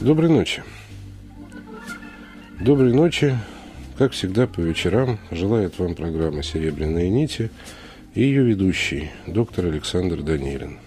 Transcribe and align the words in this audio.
Доброй 0.00 0.30
ночи. 0.30 0.62
Доброй 2.58 2.94
ночи. 2.94 3.36
Как 3.98 4.12
всегда, 4.12 4.46
по 4.46 4.60
вечерам 4.60 5.18
желает 5.30 5.78
вам 5.78 5.94
программа 5.94 6.42
«Серебряные 6.42 7.10
нити» 7.10 7.50
и 8.14 8.22
ее 8.22 8.42
ведущий, 8.42 9.10
доктор 9.26 9.66
Александр 9.66 10.22
Данилин. 10.22 10.78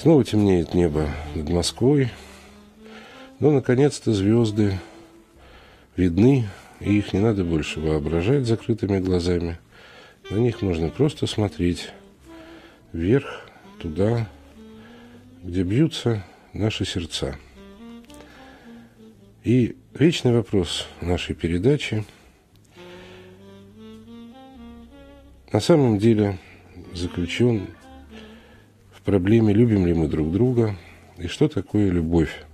Снова 0.00 0.24
темнеет 0.24 0.72
небо 0.72 1.10
над 1.34 1.50
Москвой, 1.50 2.08
но, 3.38 3.50
наконец-то, 3.50 4.14
звезды 4.14 4.78
видны, 5.98 6.46
и 6.80 6.96
их 6.96 7.12
не 7.12 7.20
надо 7.20 7.44
больше 7.44 7.80
воображать 7.80 8.46
закрытыми 8.46 8.98
глазами. 8.98 9.58
На 10.30 10.36
них 10.36 10.62
можно 10.62 10.88
просто 10.88 11.26
смотреть 11.26 11.90
вверх, 12.94 13.46
туда, 13.78 14.26
где 15.42 15.64
бьются 15.64 16.24
наши 16.54 16.84
сердца. 16.84 17.36
И 19.42 19.76
вечный 19.92 20.32
вопрос 20.32 20.86
нашей 21.00 21.34
передачи 21.34 22.04
на 25.52 25.60
самом 25.60 25.98
деле 25.98 26.38
заключен 26.94 27.66
в 28.92 29.02
проблеме, 29.02 29.52
любим 29.52 29.86
ли 29.86 29.92
мы 29.92 30.08
друг 30.08 30.32
друга 30.32 30.76
и 31.18 31.26
что 31.26 31.48
такое 31.48 31.90
любовь. 31.90 32.44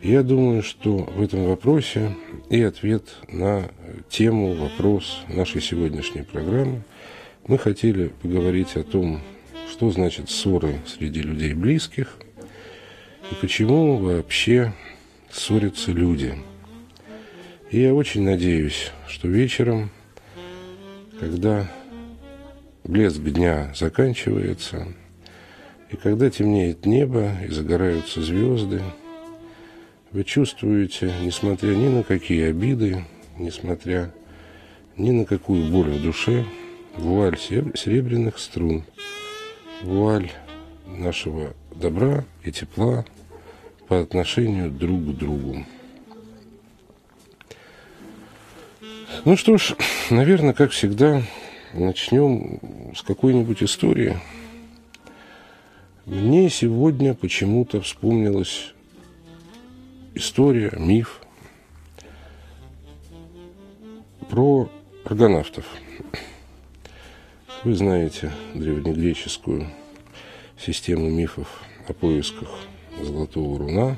Я 0.00 0.22
думаю, 0.22 0.62
что 0.62 0.98
в 0.98 1.22
этом 1.22 1.44
вопросе 1.44 2.16
и 2.48 2.60
ответ 2.62 3.16
на 3.28 3.70
тему, 4.08 4.54
вопрос 4.54 5.20
нашей 5.28 5.60
сегодняшней 5.60 6.22
программы. 6.22 6.82
Мы 7.46 7.58
хотели 7.58 8.08
поговорить 8.08 8.76
о 8.76 8.82
том, 8.82 9.20
что 9.70 9.90
значит 9.90 10.30
ссоры 10.30 10.80
среди 10.86 11.22
людей 11.22 11.54
близких– 11.54 12.18
и 13.32 13.34
почему 13.40 13.96
вообще 13.96 14.74
ссорятся 15.30 15.90
люди. 15.90 16.34
И 17.70 17.80
я 17.80 17.94
очень 17.94 18.22
надеюсь, 18.24 18.90
что 19.08 19.26
вечером, 19.26 19.90
когда 21.18 21.70
блеск 22.84 23.22
дня 23.22 23.72
заканчивается, 23.74 24.86
и 25.90 25.96
когда 25.96 26.28
темнеет 26.28 26.84
небо 26.84 27.32
и 27.42 27.50
загораются 27.50 28.20
звезды, 28.20 28.82
вы 30.10 30.24
чувствуете, 30.24 31.10
несмотря 31.22 31.74
ни 31.74 31.88
на 31.88 32.02
какие 32.02 32.50
обиды, 32.50 33.02
несмотря 33.38 34.12
ни 34.98 35.10
на 35.10 35.24
какую 35.24 35.70
боль 35.72 35.88
в 35.88 36.02
душе, 36.02 36.44
вуаль 36.98 37.38
серебряных 37.38 38.38
струн, 38.38 38.84
вуаль 39.80 40.30
нашего 40.86 41.54
добра 41.74 42.26
и 42.44 42.52
тепла, 42.52 43.06
по 43.92 44.00
отношению 44.00 44.70
друг 44.70 45.02
к 45.02 45.18
другу. 45.18 45.66
Ну 49.26 49.36
что 49.36 49.58
ж, 49.58 49.74
наверное, 50.08 50.54
как 50.54 50.70
всегда, 50.70 51.22
начнем 51.74 52.94
с 52.96 53.02
какой-нибудь 53.02 53.62
истории. 53.62 54.18
Мне 56.06 56.48
сегодня 56.48 57.12
почему-то 57.12 57.82
вспомнилась 57.82 58.72
история, 60.14 60.72
миф 60.78 61.20
про 64.30 64.70
аргонавтов. 65.04 65.66
Вы 67.62 67.74
знаете 67.74 68.32
древнегреческую 68.54 69.66
систему 70.56 71.10
мифов 71.10 71.60
о 71.88 71.92
поисках 71.92 72.48
Золотого 73.02 73.58
Руна. 73.58 73.96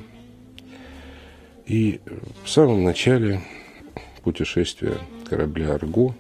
И 1.67 2.01
в 2.45 2.49
самом 2.49 2.85
начале 2.85 3.41
путешествия 4.23 4.99
корабля 5.29 5.75
«Арго» 5.75 6.15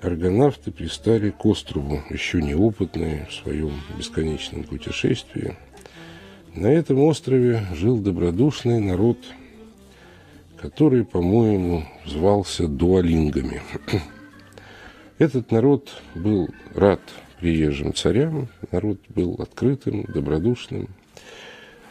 аргонавты 0.00 0.70
пристали 0.70 1.30
к 1.30 1.44
острову, 1.44 2.02
еще 2.10 2.42
неопытные 2.42 3.26
в 3.30 3.34
своем 3.34 3.72
бесконечном 3.96 4.64
путешествии. 4.64 5.56
На 6.54 6.68
этом 6.68 7.00
острове 7.00 7.64
жил 7.74 7.98
добродушный 7.98 8.80
народ, 8.80 9.18
который, 10.56 11.04
по-моему, 11.04 11.84
звался 12.04 12.68
дуалингами. 12.68 13.62
Этот 15.18 15.50
народ 15.50 15.90
был 16.14 16.48
рад 16.74 17.00
приезжим 17.40 17.94
царям, 17.94 18.48
народ 18.72 18.98
был 19.08 19.36
открытым, 19.38 20.04
добродушным, 20.04 20.88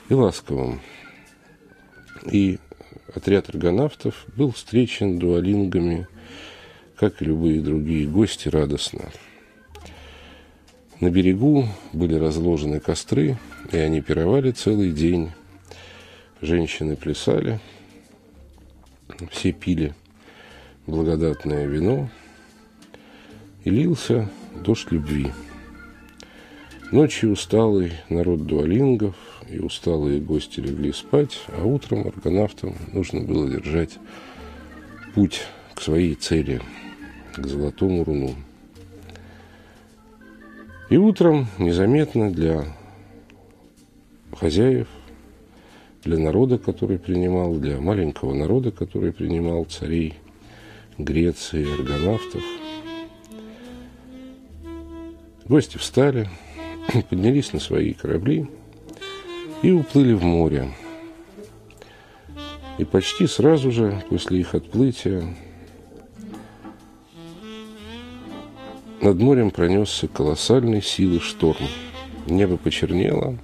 и 0.09 0.13
ласковым. 0.13 0.79
И 2.31 2.59
отряд 3.13 3.49
аргонавтов 3.49 4.25
был 4.35 4.51
встречен 4.51 5.19
дуалингами, 5.19 6.07
как 6.95 7.21
и 7.21 7.25
любые 7.25 7.61
другие 7.61 8.07
гости, 8.07 8.49
радостно. 8.49 9.11
На 10.99 11.11
берегу 11.11 11.67
были 11.93 12.15
разложены 12.15 12.79
костры, 12.79 13.37
и 13.71 13.77
они 13.77 14.01
пировали 14.01 14.51
целый 14.51 14.91
день. 14.91 15.31
Женщины 16.41 16.95
плясали, 16.95 17.59
все 19.31 19.51
пили 19.51 19.93
благодатное 20.87 21.65
вино, 21.65 22.09
и 23.63 23.69
лился 23.69 24.29
дождь 24.63 24.91
любви. 24.91 25.31
Ночью 26.91 27.31
усталый 27.31 27.93
народ 28.09 28.45
дуалингов 28.45 29.15
и 29.49 29.59
усталые 29.59 30.19
гости 30.19 30.59
легли 30.59 30.91
спать, 30.91 31.39
а 31.49 31.65
утром 31.65 32.07
аргонавтам 32.07 32.75
нужно 32.91 33.21
было 33.21 33.49
держать 33.49 33.97
путь 35.15 35.41
к 35.73 35.81
своей 35.81 36.15
цели, 36.15 36.61
к 37.35 37.45
золотому 37.45 38.03
руну. 38.03 38.35
И 40.89 40.97
утром 40.97 41.47
незаметно 41.57 42.31
для 42.31 42.65
хозяев, 44.33 44.87
для 46.03 46.17
народа, 46.17 46.57
который 46.57 46.99
принимал, 46.99 47.55
для 47.55 47.79
маленького 47.79 48.33
народа, 48.33 48.71
который 48.71 49.11
принимал 49.11 49.65
царей 49.65 50.13
Греции, 50.97 51.63
аргонавтов, 51.71 52.41
гости 55.45 55.77
встали– 55.77 56.27
поднялись 57.09 57.53
на 57.53 57.59
свои 57.59 57.93
корабли 57.93 58.47
и 59.61 59.71
уплыли 59.71 60.13
в 60.13 60.23
море. 60.23 60.71
И 62.77 62.85
почти 62.85 63.27
сразу 63.27 63.71
же 63.71 64.03
после 64.09 64.39
их 64.39 64.53
отплытия 64.53 65.35
над 69.01 69.17
морем 69.19 69.51
пронесся 69.51 70.07
колоссальной 70.07 70.81
силы 70.81 71.19
шторм. 71.19 71.65
Небо 72.27 72.57
почернело, 72.57 73.37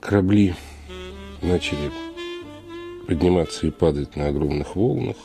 корабли 0.00 0.54
начали 1.42 1.90
подниматься 3.06 3.66
и 3.66 3.70
падать 3.70 4.14
на 4.16 4.28
огромных 4.28 4.76
волнах, 4.76 5.16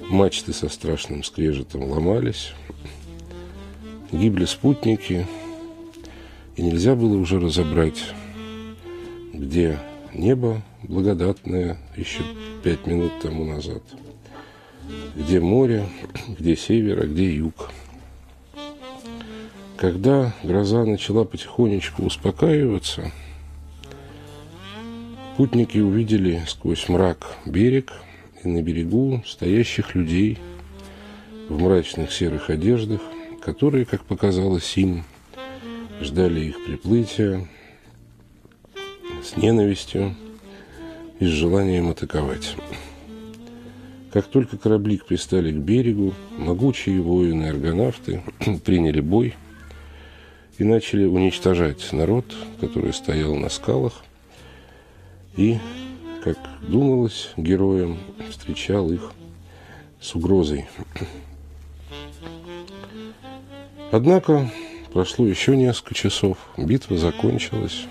мачты 0.00 0.52
со 0.52 0.68
страшным 0.68 1.24
скрежетом 1.24 1.90
ломались, 1.90 2.52
гибли 4.12 4.44
спутники, 4.44 5.26
и 6.56 6.62
нельзя 6.62 6.94
было 6.94 7.16
уже 7.16 7.40
разобрать, 7.40 8.14
где 9.32 9.78
небо 10.12 10.62
благодатное 10.82 11.78
еще 11.96 12.22
пять 12.62 12.86
минут 12.86 13.12
тому 13.20 13.44
назад, 13.44 13.82
где 15.16 15.40
море, 15.40 15.86
где 16.38 16.56
север, 16.56 17.00
а 17.02 17.06
где 17.06 17.34
юг. 17.34 17.70
Когда 19.76 20.32
гроза 20.42 20.84
начала 20.84 21.24
потихонечку 21.24 22.04
успокаиваться, 22.04 23.10
путники 25.36 25.78
увидели 25.78 26.42
сквозь 26.46 26.88
мрак 26.88 27.36
берег 27.44 27.92
и 28.44 28.48
на 28.48 28.62
берегу 28.62 29.22
стоящих 29.26 29.94
людей 29.94 30.38
в 31.48 31.60
мрачных 31.60 32.12
серых 32.12 32.50
одеждах, 32.50 33.00
которые, 33.42 33.84
как 33.84 34.04
показалось 34.04 34.76
им, 34.78 35.04
ждали 36.00 36.40
их 36.40 36.64
приплытия 36.64 37.46
с 39.22 39.36
ненавистью 39.36 40.14
и 41.18 41.26
с 41.26 41.28
желанием 41.28 41.88
атаковать. 41.88 42.56
Как 44.12 44.26
только 44.26 44.56
корабли 44.56 45.00
пристали 45.06 45.50
к 45.50 45.56
берегу, 45.56 46.14
могучие 46.38 47.00
воины-аргонавты 47.00 48.22
приняли 48.64 49.00
бой 49.00 49.34
и 50.58 50.64
начали 50.64 51.04
уничтожать 51.04 51.92
народ, 51.92 52.24
который 52.60 52.92
стоял 52.92 53.34
на 53.34 53.48
скалах, 53.48 54.04
и, 55.36 55.58
как 56.22 56.38
думалось 56.60 57.30
героям, 57.36 57.98
встречал 58.30 58.92
их 58.92 59.10
с 60.00 60.14
угрозой. 60.14 60.66
Однако 63.90 64.48
прошло 64.94 65.26
еще 65.26 65.56
несколько 65.56 65.92
часов, 65.92 66.38
битва 66.56 66.96
закончилась, 66.96 67.84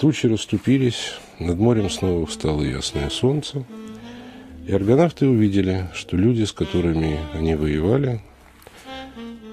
тучи 0.00 0.26
расступились, 0.26 1.14
над 1.40 1.58
морем 1.58 1.90
снова 1.90 2.26
встало 2.26 2.62
ясное 2.62 3.10
солнце, 3.10 3.64
и 4.68 4.72
аргонавты 4.72 5.26
увидели, 5.26 5.88
что 5.92 6.16
люди, 6.16 6.44
с 6.44 6.52
которыми 6.52 7.18
они 7.34 7.56
воевали, 7.56 8.20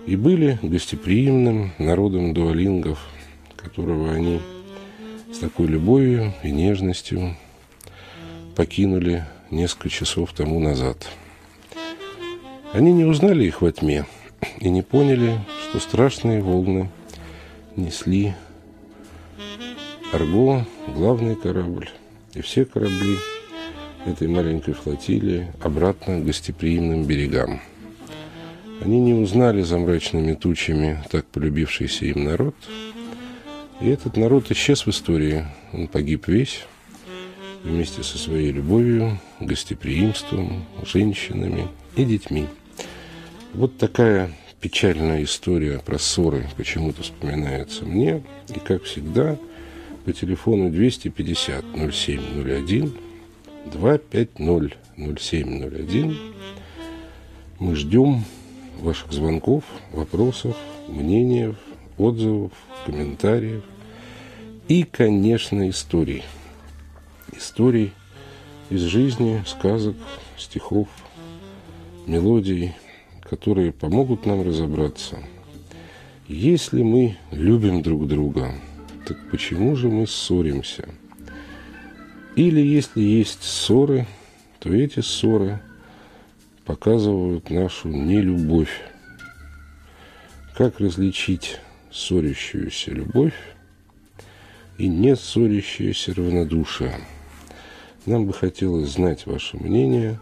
и 0.05 0.15
были 0.15 0.59
гостеприимным 0.61 1.71
народом 1.79 2.35
дуалингов, 2.35 2.99
которого 3.55 4.13
они 4.13 4.39
с 5.33 5.39
такой 5.39 5.65
любовью 5.65 6.35
и 6.43 6.51
нежностью 6.51 7.35
покинули 8.55 9.25
несколько 9.49 9.89
часов 9.89 10.33
тому 10.33 10.59
назад. 10.59 11.09
Они 12.73 12.93
не 12.93 13.05
узнали 13.05 13.43
их 13.43 13.63
во 13.63 13.71
тьме 13.71 14.05
и 14.59 14.69
не 14.69 14.83
поняли, 14.83 15.39
что 15.69 15.79
страшные 15.79 16.41
волны 16.41 16.89
несли 17.75 18.33
Арго, 20.13 20.65
главный 20.87 21.35
корабль, 21.35 21.89
и 22.33 22.41
все 22.41 22.63
корабли 22.63 23.17
этой 24.05 24.29
маленькой 24.29 24.73
флотилии 24.73 25.51
обратно 25.61 26.19
к 26.19 26.25
гостеприимным 26.25 27.03
берегам. 27.03 27.59
Они 28.81 29.01
не 29.01 29.13
узнали 29.13 29.61
за 29.63 29.77
мрачными 29.77 30.33
тучами 30.33 31.03
так 31.11 31.25
полюбившийся 31.25 32.05
им 32.05 32.23
народ, 32.23 32.55
и 33.81 33.89
этот 33.89 34.15
народ 34.15 34.49
исчез 34.51 34.85
в 34.85 34.89
истории. 34.89 35.45
Он 35.73 35.87
погиб 35.87 36.27
весь, 36.27 36.65
вместе 37.63 38.03
со 38.03 38.17
своей 38.17 38.51
любовью, 38.51 39.19
гостеприимством, 39.41 40.65
женщинами 40.85 41.67
и 41.97 42.05
детьми. 42.05 42.47
Вот 43.53 43.77
такая 43.77 44.31
печальная 44.61 45.23
история 45.23 45.79
про 45.79 45.97
ссоры 45.99 46.47
почему-то 46.57 47.03
вспоминается 47.03 47.85
мне. 47.85 48.23
И, 48.55 48.59
как 48.59 48.83
всегда, 48.83 49.37
по 50.05 50.13
телефону 50.13 50.69
250 50.69 51.65
0701 51.91 52.93
250 53.71 54.77
0701 54.97 56.17
мы 57.59 57.75
ждем 57.75 58.23
ваших 58.79 59.11
звонков, 59.11 59.63
вопросов, 59.91 60.55
мнений, 60.87 61.55
отзывов, 61.97 62.51
комментариев 62.85 63.63
и, 64.67 64.83
конечно, 64.83 65.69
историй. 65.69 66.23
Историй 67.35 67.91
из 68.69 68.81
жизни, 68.81 69.43
сказок, 69.45 69.95
стихов, 70.37 70.87
мелодий, 72.05 72.73
которые 73.29 73.71
помогут 73.71 74.25
нам 74.25 74.41
разобраться. 74.41 75.17
Если 76.27 76.81
мы 76.81 77.17
любим 77.31 77.81
друг 77.81 78.07
друга, 78.07 78.53
так 79.05 79.17
почему 79.31 79.75
же 79.75 79.89
мы 79.89 80.07
ссоримся? 80.07 80.87
Или 82.35 82.61
если 82.61 83.01
есть 83.01 83.43
ссоры, 83.43 84.05
то 84.59 84.73
эти 84.73 84.99
ссоры 84.99 85.61
показывают 86.65 87.49
нашу 87.49 87.89
нелюбовь. 87.89 88.81
Как 90.55 90.79
различить 90.79 91.59
ссорящуюся 91.91 92.91
любовь 92.91 93.35
и 94.77 94.87
не 94.87 95.15
ссорящееся 95.15 96.13
равнодушие? 96.13 96.95
Нам 98.05 98.25
бы 98.25 98.33
хотелось 98.33 98.89
знать 98.89 99.25
ваше 99.25 99.57
мнение 99.57 100.19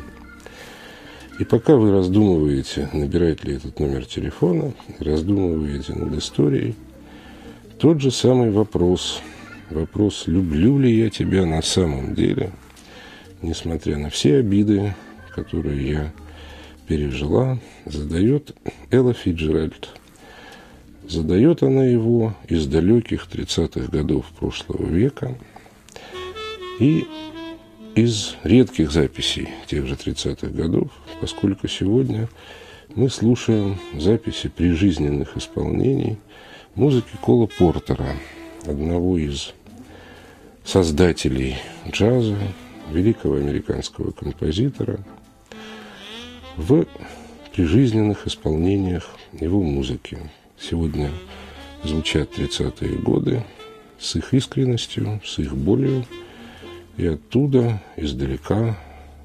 И 1.38 1.44
пока 1.44 1.76
вы 1.76 1.92
раздумываете, 1.92 2.90
набирать 2.94 3.44
ли 3.44 3.56
этот 3.56 3.78
номер 3.80 4.06
телефона, 4.06 4.72
раздумываете 5.00 5.92
над 5.94 6.18
историей, 6.18 6.76
тот 7.78 8.00
же 8.00 8.10
самый 8.10 8.52
вопрос, 8.52 9.22
вопрос, 9.70 10.28
люблю 10.28 10.80
ли 10.80 10.98
я 10.98 11.10
тебя 11.10 11.46
на 11.46 11.62
самом 11.62 12.16
деле, 12.16 12.54
несмотря 13.42 13.98
на 13.98 14.10
все 14.10 14.38
обиды, 14.38 14.96
которые 15.34 15.90
я 15.90 16.14
пережила, 16.88 17.60
задает 17.86 18.56
Элла 18.92 19.14
Фиджеральд. 19.14 19.90
Задает 21.08 21.62
она 21.62 21.86
его 21.86 22.36
из 22.48 22.66
далеких 22.66 23.28
30-х 23.32 23.92
годов 23.92 24.26
прошлого 24.40 24.86
века 24.86 25.38
и 26.80 27.06
из 27.96 28.36
редких 28.44 28.92
записей 28.92 29.50
тех 29.68 29.86
же 29.86 29.96
30-х 29.96 30.48
годов, 30.48 30.92
поскольку 31.22 31.68
сегодня 31.68 32.28
мы 32.96 33.10
слушаем 33.10 33.80
записи 33.98 34.50
прижизненных 34.50 35.38
исполнений 35.38 36.18
музыки 36.76 37.12
Кола 37.22 37.48
Портера, 37.58 38.16
одного 38.66 39.18
из 39.18 39.54
создателей 40.64 41.56
джаза, 41.90 42.38
великого 42.92 43.36
американского 43.36 44.12
композитора, 44.12 45.00
в 46.58 46.86
прижизненных 47.54 48.28
исполнениях 48.28 49.10
его 49.34 49.62
музыки. 49.62 50.18
Сегодня 50.60 51.12
звучат 51.84 52.38
30-е 52.38 52.98
годы 52.98 53.44
с 54.00 54.16
их 54.16 54.34
искренностью, 54.34 55.22
с 55.24 55.40
их 55.40 55.56
болью, 55.56 56.06
и 56.98 57.08
оттуда, 57.08 57.82
издалека, 57.98 58.78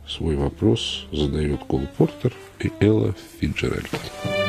свой 0.08 0.36
вопрос 0.36 1.06
задают 1.12 1.62
Кол 1.64 1.82
Портер 1.96 2.32
и 2.58 2.72
Элла 2.80 3.14
Фиджеральд. 3.38 4.39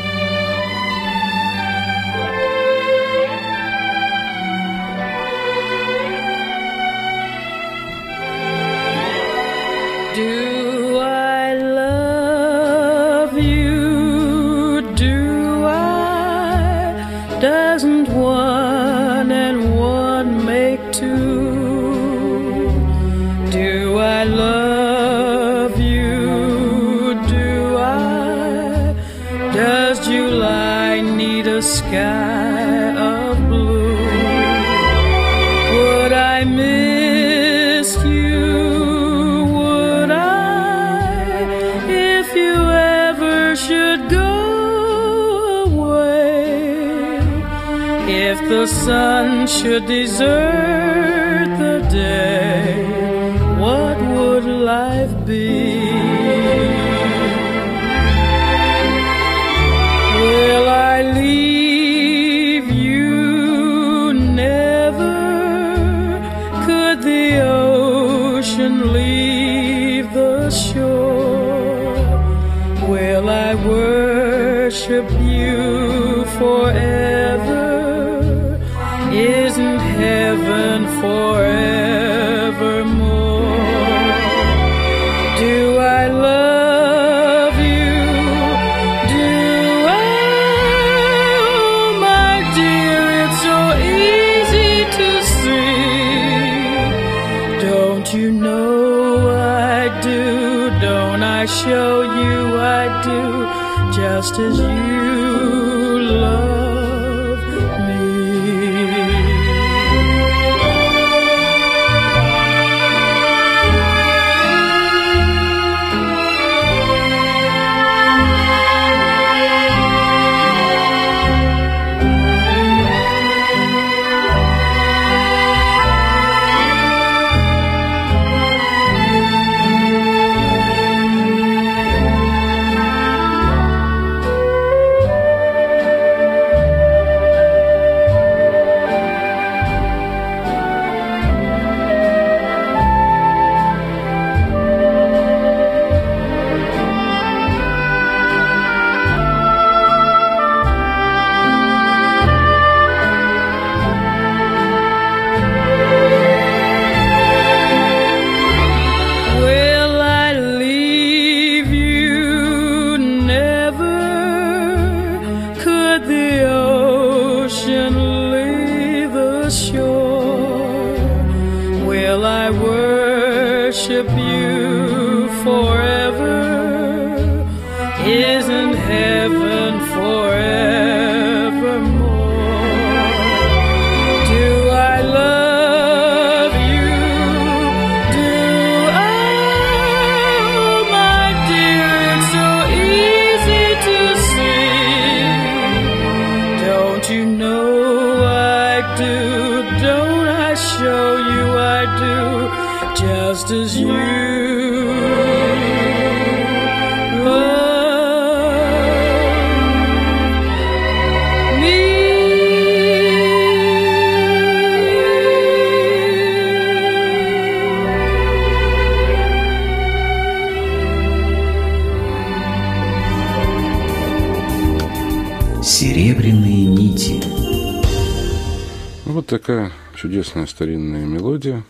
Такая 229.51 229.71
чудесная 229.95 230.45
старинная 230.45 231.05
мелодия. 231.05 231.63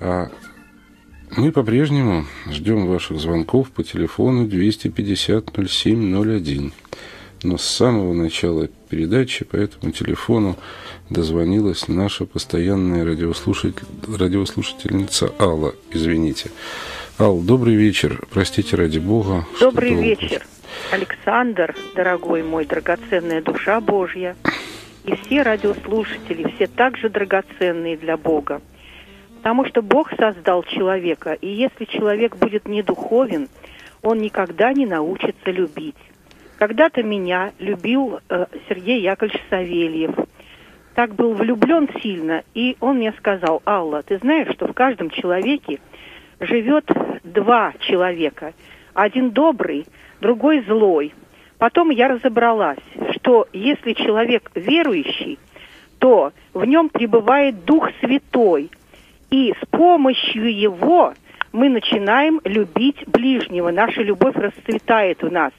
А 0.00 0.28
мы 1.30 1.52
по-прежнему 1.52 2.26
ждем 2.50 2.86
ваших 2.86 3.18
звонков 3.20 3.70
по 3.70 3.82
телефону 3.82 4.46
250-07-01. 4.46 6.72
Но 7.42 7.56
с 7.56 7.64
самого 7.64 8.12
начала 8.12 8.68
передачи 8.90 9.46
по 9.46 9.56
этому 9.56 9.92
телефону 9.92 10.58
дозвонилась 11.08 11.88
наша 11.88 12.26
постоянная 12.26 13.06
радиослушатель, 13.06 13.80
радиослушательница 14.06 15.32
Алла. 15.38 15.74
Извините. 15.90 16.50
Ал, 17.18 17.40
добрый 17.40 17.76
вечер. 17.76 18.20
Простите 18.30 18.76
ради 18.76 18.98
бога. 18.98 19.46
Добрый 19.58 19.94
вечер, 19.94 20.46
Александр, 20.90 21.74
дорогой 21.94 22.42
мой, 22.42 22.66
драгоценная 22.66 23.40
душа 23.42 23.80
Божья, 23.80 24.36
и 25.04 25.14
все 25.16 25.42
радиослушатели, 25.42 26.50
все 26.54 26.66
также 26.66 27.08
драгоценные 27.08 27.96
для 27.96 28.16
Бога. 28.16 28.60
Потому 29.38 29.64
что 29.64 29.80
Бог 29.80 30.10
создал 30.18 30.62
человека, 30.64 31.32
и 31.32 31.48
если 31.48 31.86
человек 31.86 32.36
будет 32.36 32.68
не 32.68 32.82
духовен, 32.82 33.48
он 34.02 34.18
никогда 34.18 34.72
не 34.72 34.86
научится 34.86 35.50
любить. 35.50 35.96
Когда-то 36.58 37.02
меня 37.02 37.52
любил 37.58 38.20
э, 38.28 38.46
Сергей 38.68 39.00
Яковлевич 39.00 39.40
Савельев. 39.48 40.14
Так 40.94 41.14
был 41.14 41.32
влюблен 41.32 41.88
сильно, 42.02 42.42
и 42.52 42.76
он 42.80 42.96
мне 42.96 43.12
сказал, 43.12 43.62
Алла, 43.64 44.02
ты 44.02 44.18
знаешь, 44.18 44.52
что 44.52 44.66
в 44.66 44.74
каждом 44.74 45.08
человеке 45.08 45.80
живет 46.38 46.84
два 47.24 47.72
человека. 47.80 48.52
Один 48.92 49.30
добрый, 49.30 49.86
другой 50.20 50.62
злой. 50.62 51.14
Потом 51.60 51.90
я 51.90 52.08
разобралась, 52.08 52.78
что 53.16 53.46
если 53.52 53.92
человек 53.92 54.50
верующий, 54.54 55.38
то 55.98 56.32
в 56.54 56.64
нем 56.64 56.88
пребывает 56.88 57.66
Дух 57.66 57.90
Святой. 58.00 58.70
И 59.30 59.52
с 59.52 59.66
помощью 59.66 60.56
его 60.58 61.12
мы 61.52 61.68
начинаем 61.68 62.40
любить 62.44 63.06
ближнего. 63.06 63.70
Наша 63.70 64.00
любовь 64.00 64.36
расцветает 64.36 65.20
в 65.22 65.30
нас. 65.30 65.52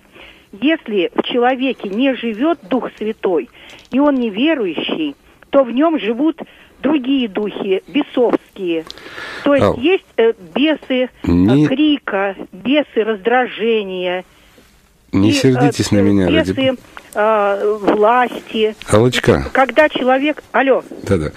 Если 0.51 1.11
в 1.13 1.21
человеке 1.21 1.87
не 1.87 2.15
живет 2.15 2.57
Дух 2.67 2.89
Святой, 2.97 3.47
и 3.91 3.99
он 3.99 4.15
не 4.15 4.31
верующий, 4.31 5.15
то 5.51 5.63
в 5.63 5.71
нем 5.71 5.99
живут 5.99 6.41
другие 6.79 7.27
духи, 7.27 7.83
бесовские. 7.87 8.85
То 9.43 9.53
есть 9.53 9.67
Ау. 9.67 9.79
есть 9.79 10.05
э, 10.17 10.33
бесы 10.55 11.03
э, 11.03 11.09
Не- 11.25 11.67
крика, 11.67 12.35
бесы 12.51 13.03
раздражения. 13.03 14.25
Не 15.11 15.31
и, 15.31 15.33
сердитесь 15.33 15.91
э, 15.91 15.95
на 15.95 15.99
меня 15.99 16.29
ради 16.29 16.77
э, 17.13 17.77
власти. 17.81 18.75
Аллочка. 18.87 19.49
Когда 19.51 19.89
человек... 19.89 20.41
Алло, 20.51 20.83
Да-да. 21.03 21.31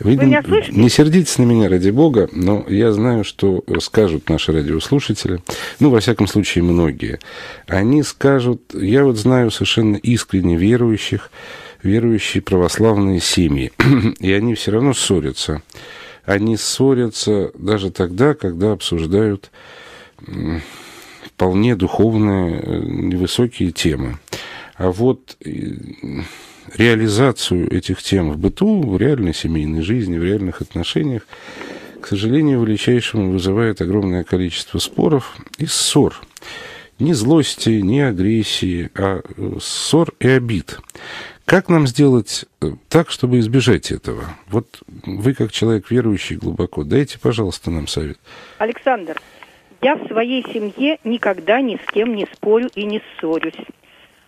Вы, 0.00 0.16
Вы 0.16 0.26
меня 0.26 0.42
слышите? 0.42 0.78
не 0.78 0.88
сердитесь 0.88 1.38
на 1.38 1.44
меня 1.44 1.68
ради 1.68 1.90
бога, 1.90 2.28
но 2.32 2.64
я 2.68 2.92
знаю, 2.92 3.24
что 3.24 3.62
скажут 3.80 4.28
наши 4.28 4.52
радиослушатели, 4.52 5.40
ну, 5.78 5.90
во 5.90 6.00
всяком 6.00 6.26
случае, 6.26 6.64
многие. 6.64 7.20
Они 7.68 8.02
скажут, 8.02 8.74
я 8.74 9.04
вот 9.04 9.16
знаю 9.16 9.50
совершенно 9.50 9.96
искренне 9.96 10.56
верующих, 10.56 11.30
верующие 11.82 12.42
православные 12.42 13.20
семьи, 13.20 13.72
и 14.18 14.32
они 14.32 14.54
все 14.54 14.72
равно 14.72 14.92
ссорятся. 14.92 15.62
Они 16.24 16.56
ссорятся 16.56 17.50
даже 17.54 17.90
тогда, 17.90 18.34
когда 18.34 18.72
обсуждают 18.72 19.50
вполне 21.40 21.74
духовные, 21.74 22.60
э, 22.60 22.78
невысокие 22.84 23.70
темы. 23.70 24.18
А 24.74 24.90
вот 24.90 25.38
э, 25.42 25.48
реализацию 26.76 27.74
этих 27.74 28.02
тем 28.02 28.30
в 28.30 28.36
быту, 28.36 28.82
в 28.82 28.98
реальной 28.98 29.32
семейной 29.32 29.80
жизни, 29.80 30.18
в 30.18 30.22
реальных 30.24 30.60
отношениях, 30.60 31.26
к 32.02 32.08
сожалению, 32.08 32.62
величайшему 32.62 33.30
вызывает 33.30 33.80
огромное 33.80 34.22
количество 34.22 34.78
споров 34.78 35.38
и 35.56 35.64
ссор. 35.64 36.20
Ни 36.98 37.14
злости, 37.14 37.70
ни 37.70 38.00
агрессии, 38.00 38.90
а 38.94 39.22
э, 39.22 39.52
ссор 39.62 40.12
и 40.20 40.28
обид. 40.28 40.78
Как 41.46 41.70
нам 41.70 41.86
сделать 41.86 42.44
так, 42.90 43.10
чтобы 43.10 43.38
избежать 43.38 43.90
этого? 43.90 44.24
Вот 44.48 44.82
вы, 45.06 45.32
как 45.32 45.52
человек 45.52 45.90
верующий 45.90 46.36
глубоко, 46.36 46.84
дайте, 46.84 47.18
пожалуйста, 47.18 47.70
нам 47.70 47.86
совет. 47.86 48.18
Александр, 48.58 49.16
я 49.82 49.96
в 49.96 50.06
своей 50.06 50.42
семье 50.52 50.98
никогда 51.04 51.60
ни 51.60 51.76
с 51.76 51.92
кем 51.92 52.14
не 52.14 52.26
спорю 52.26 52.68
и 52.74 52.84
не 52.84 53.00
ссорюсь. 53.18 53.54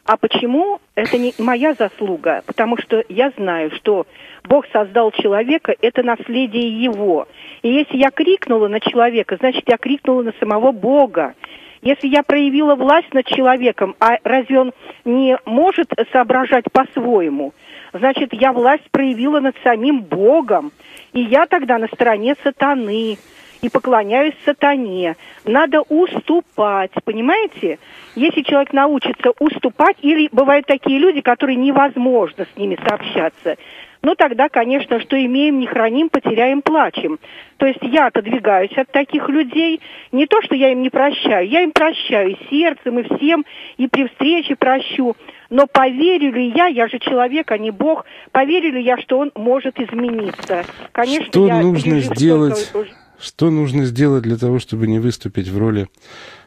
А 0.04 0.16
почему? 0.16 0.80
Это 0.97 1.16
не 1.16 1.32
моя 1.38 1.75
заслуга, 1.75 2.42
потому 2.47 2.76
что 2.76 3.04
я 3.09 3.30
знаю, 3.37 3.71
что 3.71 4.06
Бог 4.44 4.66
создал 4.73 5.12
человека, 5.12 5.75
это 5.80 6.02
наследие 6.02 6.82
его. 6.82 7.28
И 7.62 7.68
если 7.68 7.99
я 7.99 8.11
крикнула 8.11 8.66
на 8.66 8.80
человека, 8.80 9.37
значит, 9.38 9.62
я 9.68 9.76
крикнула 9.76 10.23
на 10.23 10.32
самого 10.40 10.73
Бога. 10.73 11.35
Если 11.82 12.09
я 12.09 12.23
проявила 12.25 12.75
власть 12.75 13.12
над 13.14 13.26
человеком, 13.26 13.94
а 14.00 14.16
разве 14.25 14.59
он 14.59 14.73
не 15.04 15.38
может 15.44 15.92
соображать 16.12 16.64
по-своему? 16.73 17.54
Значит, 17.92 18.32
я 18.32 18.52
власть 18.52 18.88
проявила 18.90 19.40
над 19.40 19.56
самим 19.62 20.02
Богом. 20.02 20.73
И 21.12 21.21
я 21.21 21.47
тогда 21.47 21.78
на 21.78 21.87
стороне 21.88 22.35
сатаны 22.42 23.18
и 23.62 23.69
поклоняюсь 23.69 24.35
сатане. 24.45 25.16
Надо 25.45 25.83
уступать, 25.83 26.90
понимаете? 27.04 27.78
Если 28.16 28.42
человек 28.42 28.73
научится 28.73 29.31
уступать, 29.38 29.97
или 30.02 30.28
бывают 30.33 30.66
такие 30.66 30.99
люди, 30.99 31.21
которые 31.21 31.57
невозможно 31.57 32.45
с 32.52 32.59
ними 32.59 32.76
сообщаться, 32.87 33.57
ну 34.02 34.16
тогда, 34.16 34.49
конечно, 34.49 34.99
что 35.00 35.16
имеем, 35.25 35.61
не 35.61 35.66
храним, 35.69 36.09
потеряем, 36.09 36.61
плачем. 36.61 37.21
То 37.57 37.66
есть 37.66 37.78
я 37.83 38.09
отодвигаюсь 38.09 38.76
от 38.76 38.90
таких 38.90 39.28
людей. 39.28 39.81
Не 40.11 40.26
то, 40.26 40.42
что 40.42 40.57
я 40.57 40.73
им 40.73 40.83
не 40.83 40.90
прощаю, 40.90 41.49
я 41.49 41.61
им 41.62 41.71
прощаю 41.71 42.33
и 42.33 42.37
сердцем, 42.50 42.99
и 42.99 43.04
всем, 43.16 43.45
и 43.76 43.87
при 43.87 44.09
встрече 44.09 44.57
прощу. 44.57 45.14
Но 45.50 45.69
поверю 45.69 46.33
ли 46.33 46.49
я, 46.49 46.66
я 46.66 46.88
же 46.88 46.99
человек, 46.99 47.52
а 47.52 47.59
не 47.59 47.71
Бог, 47.71 48.04
поверю 48.33 48.73
ли 48.73 48.83
я, 48.83 48.97
что 48.99 49.19
он 49.19 49.31
может 49.37 49.78
измениться? 49.78 50.64
Конечно, 50.90 51.26
Что 51.26 51.47
я 51.47 51.61
нужно 51.61 52.00
сделать? 52.00 52.73
уж- 52.75 52.88
Что 53.22 53.50
нужно 53.50 53.84
сделать 53.84 54.24
для 54.24 54.36
того, 54.36 54.58
чтобы 54.58 54.88
не 54.88 54.98
выступить 54.98 55.46
в 55.46 55.56
роли 55.56 55.88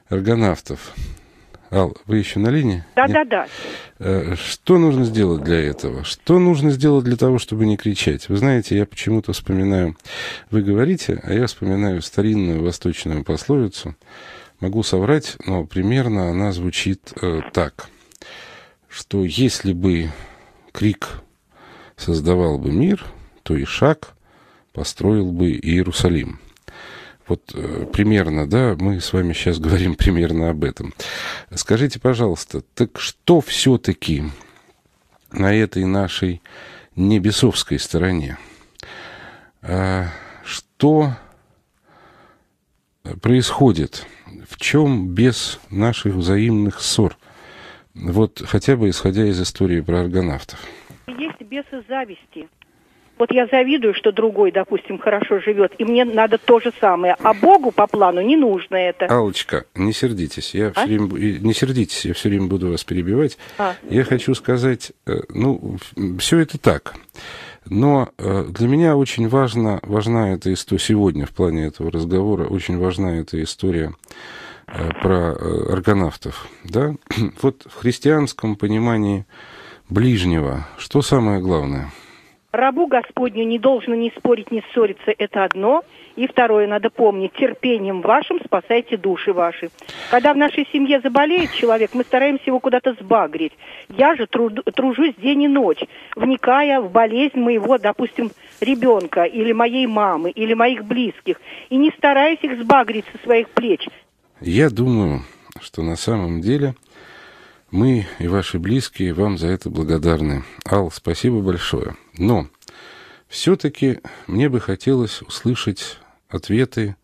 аргонавтов? 0.09 0.93
Ал, 1.71 1.95
вы 2.05 2.17
еще 2.17 2.39
на 2.39 2.49
линии? 2.49 2.75
Нет? 2.75 2.85
Да-да-да. 2.95 3.47
Э, 3.99 4.35
Что 4.35 4.77
нужно 4.77 5.05
сделать 5.05 5.41
для 5.41 5.61
этого? 5.61 6.03
Что 6.03 6.37
нужно 6.37 6.71
сделать 6.71 7.05
для 7.05 7.15
того, 7.15 7.39
чтобы 7.39 7.65
не 7.65 7.77
кричать? 7.77 8.27
Вы 8.27 8.35
знаете, 8.35 8.75
я 8.77 8.85
почему-то 8.85 9.31
вспоминаю, 9.31 9.95
вы 10.51 10.63
говорите, 10.63 11.21
а 11.23 11.33
я 11.33 11.47
вспоминаю 11.47 12.01
старинную 12.01 12.61
восточную 12.61 13.23
пословицу. 13.23 13.95
Могу 14.59 14.83
соврать, 14.83 15.37
но 15.45 15.65
примерно 15.65 16.29
она 16.29 16.51
звучит 16.51 17.13
э, 17.21 17.39
так, 17.53 17.87
что 18.89 19.23
если 19.23 19.71
бы 19.71 20.09
крик 20.73 21.07
создавал 21.95 22.57
бы 22.57 22.73
мир, 22.73 23.05
то 23.43 23.55
и 23.55 23.63
шаг 23.63 24.09
построил 24.73 25.31
бы 25.31 25.51
Иерусалим. 25.51 26.39
Вот 27.27 27.51
э, 27.55 27.85
примерно, 27.91 28.47
да, 28.47 28.75
мы 28.79 28.99
с 28.99 29.11
вами 29.11 29.33
сейчас 29.33 29.59
говорим 29.59 29.95
примерно 29.97 30.49
об 30.49 30.63
этом. 30.63 30.93
Скажите, 31.53 31.99
пожалуйста, 31.99 32.61
так 32.73 32.99
что 32.99 33.41
все-таки 33.41 34.23
на 35.31 35.53
этой 35.53 35.85
нашей 35.85 36.41
небесовской 36.95 37.79
стороне? 37.79 38.37
А, 39.61 40.05
что 40.43 41.13
происходит? 43.21 44.05
В 44.47 44.57
чем 44.57 45.09
без 45.09 45.59
наших 45.71 46.13
взаимных 46.13 46.79
ссор? 46.79 47.17
Вот 47.95 48.41
хотя 48.45 48.75
бы 48.75 48.89
исходя 48.89 49.25
из 49.25 49.41
истории 49.41 49.81
про 49.81 50.01
аргонавтов. 50.01 50.59
Есть 51.07 51.41
бесы 51.41 51.83
зависти. 51.87 52.47
Вот 53.17 53.31
я 53.31 53.47
завидую, 53.47 53.93
что 53.93 54.11
другой, 54.11 54.51
допустим, 54.51 54.99
хорошо 54.99 55.39
живет, 55.39 55.73
и 55.77 55.85
мне 55.85 56.03
надо 56.05 56.37
то 56.37 56.59
же 56.59 56.73
самое. 56.81 57.15
А 57.23 57.33
Богу 57.33 57.71
по 57.71 57.87
плану 57.87 58.21
не 58.21 58.35
нужно 58.35 58.75
это. 58.75 59.05
Алочка, 59.05 59.65
не 59.73 59.93
сердитесь, 59.93 60.53
я 60.53 60.71
все 60.71 60.81
А? 60.81 60.85
время, 60.85 61.05
бу- 61.07 61.17
и- 61.19 61.39
не 61.39 61.53
сердитесь, 61.53 62.05
я 62.05 62.13
все 62.13 62.29
время 62.29 62.47
буду 62.47 62.69
вас 62.69 62.83
перебивать. 62.83 63.37
А. 63.57 63.75
Я 63.89 64.03
хочу 64.03 64.35
сказать, 64.35 64.91
э, 65.07 65.21
ну, 65.29 65.77
все 66.19 66.39
это 66.39 66.57
так. 66.57 66.95
Но 67.67 68.09
э, 68.17 68.45
для 68.49 68.67
меня 68.67 68.95
очень 68.97 69.27
важно, 69.29 69.79
важна 69.83 70.33
эта 70.33 70.53
история, 70.53 70.79
сегодня 70.81 71.25
в 71.25 71.31
плане 71.31 71.65
этого 71.67 71.89
разговора, 71.91 72.45
очень 72.45 72.77
важна 72.77 73.17
эта 73.19 73.41
история 73.41 73.93
э, 74.67 74.89
про 75.01 75.31
аргонавтов. 75.71 76.47
Да? 76.65 76.93
Вот 77.41 77.63
в 77.65 77.75
христианском 77.75 78.55
понимании 78.55 79.25
ближнего, 79.89 80.67
что 80.77 81.01
самое 81.01 81.39
главное? 81.39 81.91
Рабу 82.55 82.87
Господню 82.87 83.43
не 83.45 83.59
должно 83.59 83.95
ни 83.95 84.09
спорить, 84.17 84.51
ни 84.51 84.63
ссориться, 84.71 85.13
это 85.17 85.43
одно. 85.43 85.83
И 86.15 86.27
второе, 86.27 86.65
надо 86.67 86.89
помнить, 86.89 87.33
терпением 87.33 88.01
вашим 88.01 88.39
спасайте 88.43 88.95
души 88.95 89.33
ваши. 89.33 89.69
Когда 90.09 90.33
в 90.33 90.37
нашей 90.37 90.65
семье 90.71 91.01
заболеет 91.01 91.51
человек, 91.51 91.91
мы 91.93 92.03
стараемся 92.03 92.43
его 92.47 92.59
куда-то 92.59 92.93
сбагрить. 92.93 93.51
Я 93.89 94.15
же 94.15 94.25
труд- 94.25 94.63
тружусь 94.73 95.15
день 95.15 95.43
и 95.43 95.47
ночь, 95.47 95.83
вникая 96.15 96.79
в 96.79 96.89
болезнь 96.89 97.39
моего, 97.39 97.77
допустим, 97.77 98.31
ребенка 98.61 99.23
или 99.23 99.51
моей 99.51 99.87
мамы, 99.87 100.31
или 100.31 100.53
моих 100.53 100.85
близких, 100.85 101.41
и 101.69 101.75
не 101.75 101.91
стараюсь 101.97 102.39
их 102.41 102.61
сбагрить 102.61 103.05
со 103.11 103.17
своих 103.23 103.49
плеч. 103.49 103.87
Я 104.39 104.69
думаю, 104.69 105.21
что 105.61 105.81
на 105.81 105.97
самом 105.97 106.39
деле 106.39 106.75
мы 107.71 108.05
и 108.19 108.27
ваши 108.29 108.57
близкие 108.57 109.13
вам 109.13 109.37
за 109.37 109.47
это 109.47 109.69
благодарны. 109.69 110.43
Ал, 110.69 110.91
спасибо 110.91 111.41
большое. 111.41 111.95
Но 112.17 112.47
все-таки 113.27 113.99
мне 114.27 114.49
бы 114.49 114.59
хотелось 114.59 115.21
услышать 115.21 115.99
ответы, 116.29 116.95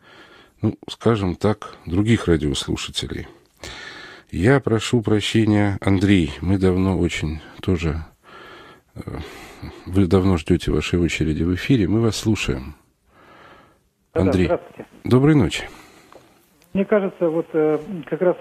ну, 0.62 0.78
скажем 0.90 1.36
так, 1.36 1.76
других 1.86 2.28
радиослушателей. 2.28 3.28
Я 4.32 4.60
прошу 4.60 5.02
прощения, 5.02 5.78
Андрей, 5.82 6.32
мы 6.42 6.58
давно 6.58 6.98
очень 6.98 7.42
тоже... 7.62 8.06
э, 8.96 9.02
Вы 9.86 10.08
давно 10.08 10.38
ждете 10.38 10.72
вашей 10.72 11.00
очереди 11.00 11.44
в 11.44 11.54
эфире, 11.56 11.88
мы 11.88 12.00
вас 12.02 12.16
слушаем. 12.16 12.76
Андрей, 14.14 14.46
здравствуйте. 14.46 14.86
доброй 15.04 15.36
ночи. 15.36 15.70
Мне 16.74 16.86
кажется, 16.86 17.30
вот 17.30 17.48
э, 17.54 17.80
как 18.06 18.22
раз 18.22 18.38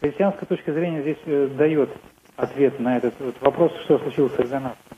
христианская 0.00 0.46
точка 0.46 0.72
зрения 0.72 1.02
здесь 1.02 1.22
э, 1.26 1.48
дает 1.56 1.90
ответ 2.36 2.78
на 2.78 2.96
этот 2.98 3.14
вот 3.18 3.34
вопрос, 3.40 3.72
что 3.84 3.98
случилось 3.98 4.34
с 4.34 4.38
аргонавтами. 4.38 4.97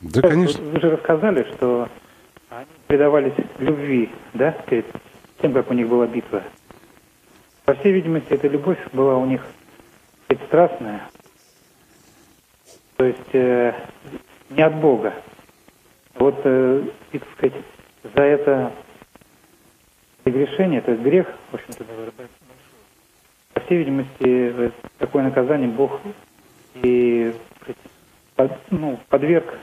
Да, 0.00 0.20
Вот 0.22 0.30
конечно. 0.30 0.62
Вы 0.62 0.80
же 0.80 0.90
рассказали, 0.90 1.44
что 1.54 1.88
они 2.50 2.66
предавались 2.86 3.34
любви, 3.58 4.10
да, 4.34 4.52
перед 4.66 4.86
тем, 5.40 5.52
как 5.52 5.70
у 5.70 5.74
них 5.74 5.88
была 5.88 6.06
битва. 6.06 6.42
По 7.64 7.74
всей 7.74 7.92
видимости, 7.92 8.32
эта 8.32 8.48
любовь 8.48 8.78
была 8.92 9.16
у 9.16 9.26
них 9.26 9.44
страстная, 10.46 11.08
то 12.96 13.04
есть 13.04 13.34
э, 13.34 13.74
не 14.50 14.62
от 14.62 14.74
Бога. 14.76 15.14
Вот, 16.14 16.40
э, 16.44 16.84
и, 17.12 17.18
так 17.18 17.28
сказать, 17.36 17.54
за 18.02 18.22
это 18.22 18.72
прегрешение, 20.22 20.80
то 20.80 20.92
есть 20.92 21.02
грех, 21.02 21.26
в 21.50 21.54
общем-то, 21.54 21.84
по 23.52 23.60
всей 23.60 23.78
видимости, 23.78 24.12
э, 24.22 24.70
такое 24.98 25.24
наказание 25.24 25.68
Бог 25.68 26.00
и 26.74 27.34
ну, 28.70 28.98
подверг, 29.08 29.58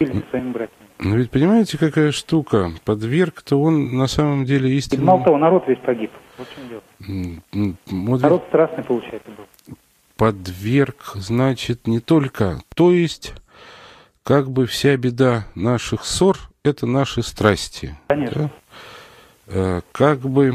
или 0.00 0.24
своим 0.30 0.52
братьям. 0.52 0.76
Но 0.98 1.16
ведь 1.16 1.30
понимаете, 1.30 1.78
какая 1.78 2.12
штука? 2.12 2.72
Подверг-то 2.84 3.56
он 3.60 3.96
на 3.96 4.06
самом 4.06 4.44
деле 4.44 4.70
И 4.70 4.76
истинно... 4.76 5.04
мало 5.04 5.24
того, 5.24 5.38
народ 5.38 5.64
весь 5.66 5.78
погиб. 5.78 6.10
Вот 6.36 6.46
в 6.48 6.54
чем 6.54 6.68
дело. 6.68 7.74
Вот 7.90 8.20
Народ 8.22 8.44
страстный, 8.48 8.84
получается, 8.84 9.28
был. 9.30 9.76
подверг, 10.16 11.12
значит, 11.14 11.86
не 11.86 12.00
только... 12.00 12.60
То 12.74 12.92
есть, 12.92 13.32
как 14.22 14.50
бы 14.50 14.66
вся 14.66 14.96
беда 14.96 15.46
наших 15.54 16.04
ссор— 16.04 16.38
это 16.64 16.86
наши 16.86 17.22
страсти. 17.22 17.96
Конечно. 18.08 18.42
да? 18.42 18.50
Э, 19.46 19.80
Как 19.92 20.20
бы... 20.20 20.54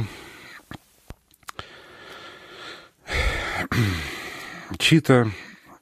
Чита 4.77 5.27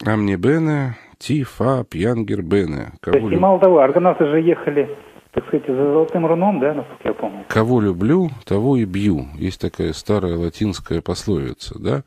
амне 0.05 0.35
бене, 0.37 0.97
ти 1.23 1.43
фа 1.43 1.83
пьянгер 1.83 2.41
бене. 2.41 2.91
То 3.01 3.11
Кого, 3.11 3.17
есть, 3.29 3.31
лю- 3.31 3.39
мало 3.39 3.59
того, 3.59 3.79
аргонавты 3.79 4.25
же 4.25 4.41
ехали, 4.41 4.89
так 5.31 5.47
сказать, 5.47 5.65
за 5.67 5.75
золотым 5.75 6.25
руном, 6.25 6.59
да, 6.59 6.73
насколько 6.73 7.07
я 7.07 7.13
помню. 7.13 7.45
Кого 7.47 7.79
люблю, 7.81 8.29
того 8.45 8.75
и 8.75 8.83
бью. 8.85 9.27
Есть 9.35 9.61
такая 9.61 9.93
старая 9.93 10.35
латинская 10.35 11.01
пословица, 11.01 11.79
да? 11.79 12.03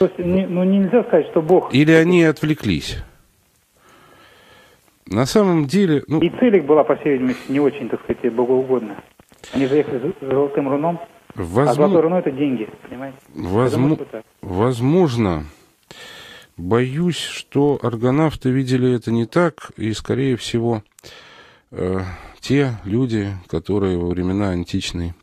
То 0.00 0.06
есть, 0.06 0.18
не- 0.18 0.46
ну, 0.46 0.64
нельзя 0.64 1.04
сказать, 1.04 1.26
что 1.30 1.42
Бог... 1.42 1.72
Или 1.72 1.92
они 1.92 2.24
отвлеклись? 2.24 2.98
На 5.06 5.26
самом 5.26 5.66
деле, 5.66 6.02
ну, 6.08 6.18
И 6.20 6.28
цель 6.30 6.56
их 6.56 6.64
была, 6.64 6.82
по 6.82 6.96
всей 6.96 7.12
видимости, 7.12 7.52
не 7.52 7.60
очень, 7.60 7.88
так 7.88 8.00
сказать, 8.02 8.34
богоугодная. 8.34 8.96
Они 9.54 9.66
же 9.66 9.76
ехали 9.76 10.12
за 10.20 10.28
золотым 10.28 10.68
руном, 10.68 10.98
а 11.36 11.72
золотое 11.72 12.02
руно– 12.02 12.14
это 12.16 12.32
деньги, 12.32 12.68
понимаете? 12.88 13.16
Так. 14.10 14.24
возможно, 14.42 15.44
боюсь, 16.56 17.18
что 17.18 17.78
аргонавты 17.82 18.50
видели 18.50 18.94
это 18.94 19.10
не 19.10 19.26
так, 19.26 19.70
и, 19.76 19.92
скорее 19.92 20.36
всего, 20.36 20.82
э, 21.70 22.00
те 22.40 22.78
люди, 22.84 23.30
которые 23.48 23.98
во 23.98 24.08
времена 24.08 24.50
античной 24.50 25.14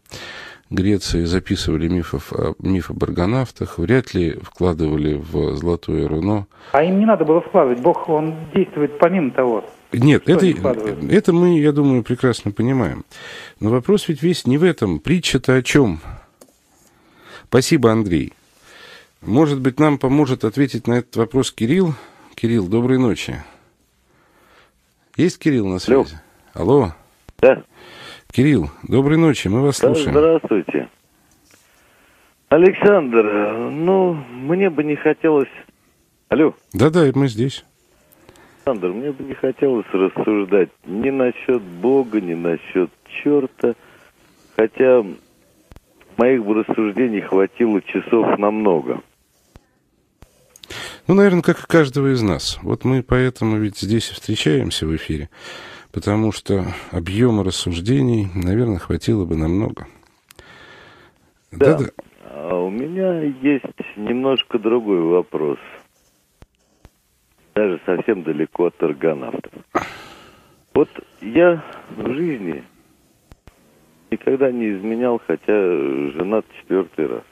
Греции 0.70 1.26
записывали 1.26 1.88
мифов, 1.88 2.34
о- 2.34 2.56
миф 2.60 2.90
об 2.90 3.04
аргонавтах, 3.04 3.78
вряд 3.78 4.14
ли 4.16 4.40
вкладывали 4.42 5.14
в 5.16 5.56
золотое 5.56 6.08
руно 6.08 6.48
А 6.72 6.84
им 6.84 6.98
не 7.00 7.06
надо 7.06 7.26
было 7.26 7.42
вкладывать. 7.42 7.80
Бог, 7.80 8.10
он 8.10 8.36
действует 8.56 8.98
помимо 8.98 9.30
того. 9.32 9.64
Нет, 9.92 10.24
Что 10.24 10.32
это, 10.34 10.98
это 11.12 11.34
мы, 11.34 11.60
я 11.60 11.72
думаю, 11.72 12.02
прекрасно 12.02 12.52
понимаем. 12.52 13.06
Но 13.60 13.70
вопрос 13.70 14.08
ведь 14.08 14.24
весь 14.24 14.48
не 14.48 14.58
в 14.58 14.64
этом. 14.64 15.00
Притча-то 15.00 15.54
о 15.54 15.62
чем? 15.62 16.00
Спасибо, 17.48 17.92
Андрей. 17.92 18.34
Может 19.26 19.62
быть, 19.62 19.80
нам 19.80 19.98
поможет 19.98 20.44
ответить 20.44 20.88
на 20.88 20.96
этот 20.96 21.16
вопрос 21.16 21.52
Кирилл. 21.52 21.94
Кирилл, 22.36 22.68
доброй 22.68 22.98
ночи. 23.00 23.36
Есть 25.16 25.40
Кирилл 25.40 25.68
на 25.68 25.80
связи? 25.80 26.18
Алло. 26.54 26.90
Да. 27.40 27.64
Кирилл, 28.32 28.70
доброй 28.84 29.18
ночи, 29.18 29.48
мы 29.48 29.62
вас 29.62 29.80
Да, 29.80 29.94
слушаем. 29.94 30.12
здравствуйте. 30.18 30.90
Александр, 32.50 33.70
ну, 33.72 34.14
мне 34.14 34.70
бы 34.70 34.84
не 34.84 34.96
хотелось... 34.96 35.50
Алло, 36.30 36.54
Да-да, 36.74 37.10
мы 37.16 37.28
здесь. 37.28 37.64
Александр, 38.66 38.90
мне 38.94 39.12
бы 39.12 39.24
не 39.24 39.36
хотелось 39.36 39.86
рассуждать 39.92 40.70
ни 40.86 41.10
насчет 41.10 41.62
Бога, 41.62 42.20
ни 42.22 42.34
насчет 42.34 42.90
черта, 43.06 43.76
хотя 44.56 45.04
моих 46.18 46.44
бы 46.46 46.64
рассуждений 46.64 47.22
хватило 47.22 47.82
часов 47.82 48.38
на 48.38 48.52
много. 48.52 49.02
Ну, 51.06 51.16
наверное, 51.16 51.42
как 51.42 51.60
и 51.60 51.68
каждого 51.68 52.14
из 52.14 52.22
нас. 52.22 52.58
Вот 52.64 52.86
мы 52.86 53.04
поэтому 53.04 53.58
ведь 53.58 53.78
здесь 53.78 54.10
и 54.10 54.14
встречаемся 54.14 54.88
в 54.88 54.96
эфире, 54.96 55.30
потому 55.92 56.32
что 56.32 56.66
объема 56.92 57.44
рассуждений, 57.44 58.30
наверное, 58.34 58.80
хватило 58.80 59.26
бы 59.26 59.36
намного. 59.36 59.86
Да. 61.52 61.78
Да-да. 61.78 61.86
А 62.24 62.56
у 62.56 62.70
меня 62.70 63.22
есть 63.22 63.66
немножко 63.98 64.58
другой 64.58 65.02
вопрос. 65.02 65.60
Даже 67.54 67.82
совсем 67.86 68.24
далеко 68.24 68.68
от 68.68 68.82
аргонавтов. 68.82 69.52
Вот 70.74 70.90
я 71.20 71.64
в 71.98 72.14
жизни 72.14 72.64
никогда 74.10 74.52
не 74.52 74.72
изменял, 74.74 75.22
хотя 75.28 75.54
женат 75.54 76.46
четвертый 76.62 77.08
раз. 77.08 77.24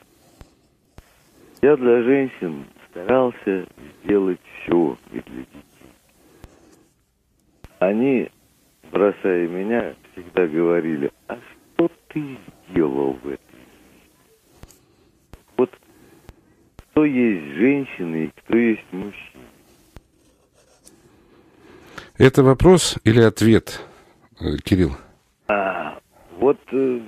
Я 1.61 1.77
для 1.77 2.03
женщин 2.03 2.65
старался 2.91 3.67
сделать 4.03 4.39
все 4.63 4.97
и 5.11 5.19
для 5.19 5.39
детей. 5.39 5.63
Они, 7.79 8.29
бросая 8.91 9.47
меня, 9.47 9.95
всегда 10.11 10.45
говорили, 10.45 11.11
а 11.27 11.37
что 11.73 11.89
ты 12.09 12.37
сделал 12.69 13.13
в 13.13 13.27
этой 13.27 13.41
вот 15.61 15.71
кто 16.77 17.05
есть 17.05 17.55
женщина 17.55 18.15
и 18.15 18.27
кто 18.29 18.57
есть 18.57 18.85
мужчина. 18.91 19.43
Это 22.17 22.43
вопрос 22.43 22.97
или 23.03 23.21
ответ, 23.21 23.81
э, 24.39 24.57
Кирилл? 24.63 24.91
А, 25.47 25.99
вот 26.37 26.59
э, 26.71 26.99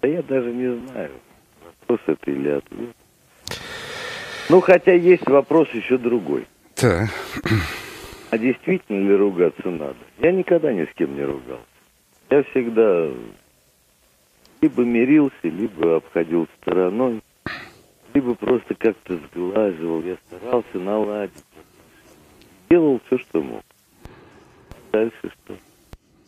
Да 0.00 0.08
я 0.08 0.22
даже 0.22 0.52
не 0.52 0.78
знаю, 0.86 1.12
вопрос 1.64 2.00
это 2.06 2.30
или 2.30 2.50
ответ. 2.50 2.96
Ну, 4.48 4.60
хотя 4.62 4.94
есть 4.94 5.28
вопрос 5.28 5.68
еще 5.70 5.98
другой. 5.98 6.46
Так. 6.74 7.10
А 8.30 8.38
действительно 8.38 9.08
ли 9.08 9.14
ругаться 9.14 9.68
надо? 9.68 9.96
Я 10.18 10.32
никогда 10.32 10.72
ни 10.72 10.84
с 10.84 10.94
кем 10.94 11.14
не 11.14 11.22
ругался. 11.22 11.64
Я 12.30 12.42
всегда 12.44 13.10
либо 14.60 14.82
мирился, 14.82 15.34
либо 15.42 15.96
обходил 15.96 16.48
стороной, 16.60 17.22
либо 18.14 18.34
просто 18.34 18.74
как-то 18.74 19.18
сглаживал. 19.18 20.02
Я 20.02 20.16
старался 20.26 20.78
наладить. 20.78 21.44
Делал 22.70 23.00
все, 23.06 23.18
что 23.18 23.42
мог. 23.42 23.62
Дальше 24.92 25.32
что? 25.44 25.56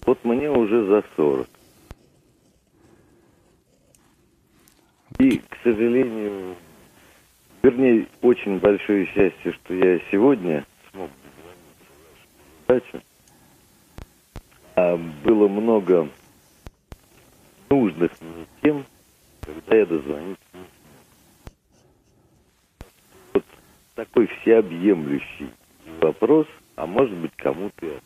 Вот 0.06 0.24
мне 0.24 0.50
уже 0.50 0.86
за 0.86 1.04
40. 1.16 1.48
И, 5.18 5.38
к 5.38 5.56
сожалению, 5.62 6.54
вернее, 7.62 8.06
очень 8.22 8.58
большое 8.58 9.06
счастье, 9.06 9.52
что 9.52 9.74
я 9.74 10.00
сегодня 10.10 10.64
смог 10.90 11.10
дозвониться. 12.66 13.02
А 14.76 14.96
было 15.24 15.48
много 15.48 16.08
нужных 17.68 18.12
тем, 18.62 18.84
когда 19.40 19.76
я 19.76 19.86
смог. 19.86 20.38
Вот 23.32 23.44
такой 23.94 24.26
всеобъемлющий 24.26 25.50
вопрос, 26.00 26.46
а 26.76 26.86
может 26.86 27.16
быть 27.16 27.32
кому-то 27.36 27.86
и 27.86 27.88
ответ. 27.88 28.02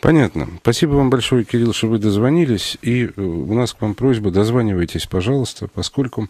Понятно. 0.00 0.46
Спасибо 0.60 0.92
вам 0.92 1.10
большое, 1.10 1.44
Кирилл, 1.44 1.72
что 1.72 1.88
вы 1.88 1.98
дозвонились. 1.98 2.78
И 2.82 3.06
э, 3.06 3.20
у 3.20 3.54
нас 3.54 3.72
к 3.72 3.80
вам 3.80 3.94
просьба, 3.94 4.30
дозванивайтесь, 4.30 5.06
пожалуйста, 5.06 5.68
поскольку 5.68 6.28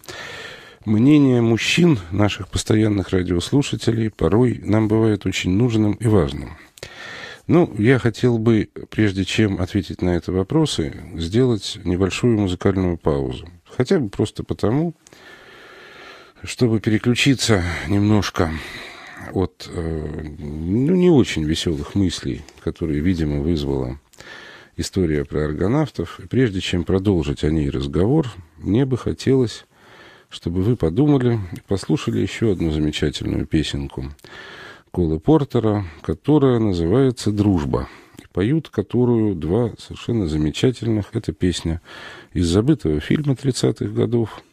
мнение 0.87 1.43
мужчин, 1.43 1.99
наших 2.11 2.49
постоянных 2.49 3.11
радиослушателей, 3.11 4.11
порой 4.11 4.61
нам 4.63 4.89
бывает 4.89 5.27
очень 5.27 5.51
нужным 5.51 5.93
и 5.95 6.07
важным. 6.07 6.57
Ну, 7.47 7.73
я 7.79 7.99
хотел 7.99 8.39
бы, 8.39 8.69
прежде 8.91 9.25
чем 9.25 9.61
ответить 9.61 10.03
на 10.03 10.17
эти 10.17 10.31
вопросы, 10.31 10.95
сделать 11.15 11.79
небольшую 11.85 12.39
музыкальную 12.39 12.97
паузу. 12.97 13.49
Хотя 13.65 14.01
бы 14.01 14.09
просто 14.09 14.43
потому, 14.43 14.95
чтобы 16.43 16.81
переключиться 16.81 17.63
немножко 17.89 18.51
от 19.33 19.69
э, 19.73 20.09
ну, 20.39 20.95
не 20.95 21.11
очень 21.11 21.45
веселых 21.45 21.95
мыслей, 21.95 22.43
которые, 22.63 23.01
видимо, 23.01 23.41
вызвала 23.41 24.01
история 24.77 25.25
про 25.25 25.45
аргонавтов. 25.45 26.21
И 26.21 26.27
прежде 26.27 26.61
чем 26.61 26.85
продолжить 26.85 27.45
о 27.45 27.51
ней 27.51 27.71
разговор, 27.71 28.27
мне 28.57 28.85
бы 28.87 28.99
хотелось, 28.99 29.67
чтобы 30.29 30.63
вы 30.63 30.77
подумали 30.77 31.41
и 31.53 31.61
послушали 31.67 32.21
еще 32.21 32.53
одну 32.53 32.71
замечательную 32.71 33.47
песенку 33.47 34.13
Колы 34.91 35.21
Портера, 35.21 35.85
которая 36.03 36.59
называется 36.59 37.31
«Дружба». 37.31 37.89
И 38.19 38.27
поют 38.33 38.69
которую 38.71 39.35
два 39.35 39.73
совершенно 39.79 40.27
замечательных. 40.27 41.11
Это 41.13 41.33
песня 41.33 41.83
из 42.33 42.47
забытого 42.47 43.01
фильма 43.01 43.35
30-х 43.35 43.87
годов– 43.87 44.43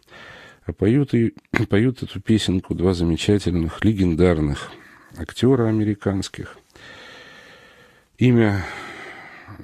а 0.65 0.73
поют, 0.73 1.13
и, 1.13 1.33
поют 1.69 2.03
эту 2.03 2.19
песенку 2.21 2.75
два 2.75 2.93
замечательных, 2.93 3.83
легендарных 3.83 4.71
актера 5.17 5.67
американских. 5.67 6.57
Имя 8.17 8.65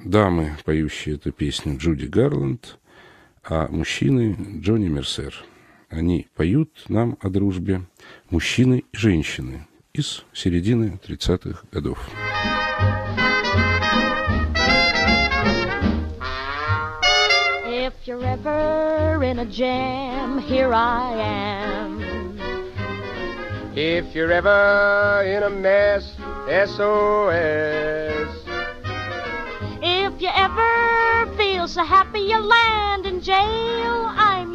дамы, 0.04 0.56
поющей 0.64 1.14
эту 1.14 1.32
песню, 1.32 1.78
Джуди 1.78 2.06
Гарланд, 2.06 2.78
а 3.42 3.68
мужчины 3.68 4.36
Джонни 4.60 4.88
Мерсер. 4.88 5.44
Они 5.90 6.28
поют 6.36 6.70
нам 6.88 7.18
о 7.20 7.28
дружбе 7.28 7.82
мужчины 8.30 8.84
и 8.92 8.96
женщины 8.96 9.66
из 9.92 10.24
середины 10.32 11.00
30-х 11.04 11.64
годов. 11.72 11.98
If 17.66 17.92
you're 18.06 18.24
ever 18.24 19.20
in 19.24 19.40
a 19.40 19.46
jam, 19.46 20.38
here 20.38 20.72
I 20.72 21.12
am. 21.18 22.38
If 23.74 24.14
you're 24.14 24.30
ever 24.30 25.24
in 25.26 25.42
a 25.42 25.50
mess, 25.50 26.14
SOS. 26.46 28.30
If 29.82 30.20
you 30.22 30.30
ever 30.34 31.36
feel 31.36 31.66
so 31.66 31.82
happy 31.82 32.20
you 32.20 32.38
land 32.38 33.06
in 33.06 33.20
jail, 33.20 34.09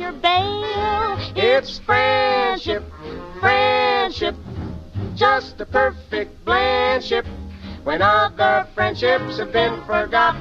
your 0.06 0.14
bail. 0.22 1.18
It's 1.36 1.80
friendship, 1.80 2.84
friendship, 3.40 4.36
just 5.16 5.60
a 5.60 5.66
perfect 5.66 6.46
blendship. 6.46 7.26
When 7.84 8.02
other 8.02 8.68
friendships 8.76 9.40
have 9.40 9.52
been 9.52 9.82
forgot, 9.86 10.36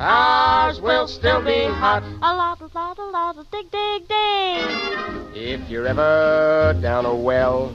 ours 0.00 0.80
will 0.80 1.06
still 1.06 1.42
be 1.42 1.64
hot. 1.66 2.02
A 2.22 2.34
lot, 2.34 2.60
a 2.60 2.68
lot, 2.74 2.98
a 2.98 3.04
lot, 3.04 3.36
a 3.38 3.44
dig, 3.52 3.70
dig, 3.70 4.08
dig. 4.08 5.60
If 5.60 5.70
you're 5.70 5.86
ever 5.86 6.76
down 6.82 7.06
a 7.06 7.14
well, 7.14 7.68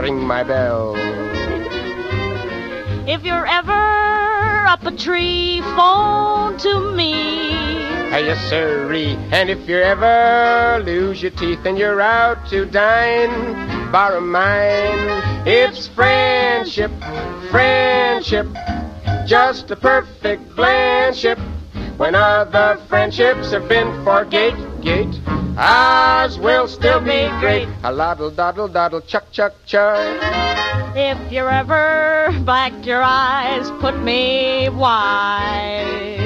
ring 0.00 0.18
my 0.18 0.44
bell. 0.44 0.94
If 3.08 3.24
you're 3.24 3.46
ever 3.46 4.39
up 4.70 4.84
a 4.84 4.96
tree, 4.96 5.60
phone 5.74 6.56
to 6.56 6.92
me. 6.94 7.10
Hey, 8.12 8.26
yes, 8.26 8.38
sirree. 8.48 9.16
And 9.32 9.50
if 9.50 9.68
you 9.68 9.78
ever 9.78 10.80
lose 10.84 11.20
your 11.20 11.32
teeth 11.32 11.58
and 11.64 11.76
you're 11.76 12.00
out 12.00 12.48
to 12.50 12.66
dine, 12.66 13.90
borrow 13.90 14.20
mine. 14.20 15.44
It's 15.44 15.88
friendship, 15.88 16.92
friendship, 17.50 18.46
just 19.26 19.72
a 19.72 19.76
perfect 19.76 20.54
blendship. 20.54 21.40
When 21.96 22.14
other 22.14 22.80
friendships 22.88 23.50
have 23.50 23.68
been 23.68 24.04
forgate, 24.04 24.54
gate, 24.82 25.18
ours 25.56 26.38
will 26.38 26.68
still 26.68 27.00
be 27.00 27.28
great. 27.40 27.68
A 27.84 27.92
loddle, 27.92 28.30
doddle, 28.30 28.68
doddle, 28.68 29.00
chuck, 29.00 29.30
chuck, 29.32 29.54
chuck. 29.66 30.18
If 30.96 31.30
you're 31.30 31.50
ever 31.50 32.32
black 32.44 32.84
your 32.84 33.02
eyes, 33.02 33.70
put 33.80 34.02
me 34.02 34.68
wise. 34.68 36.18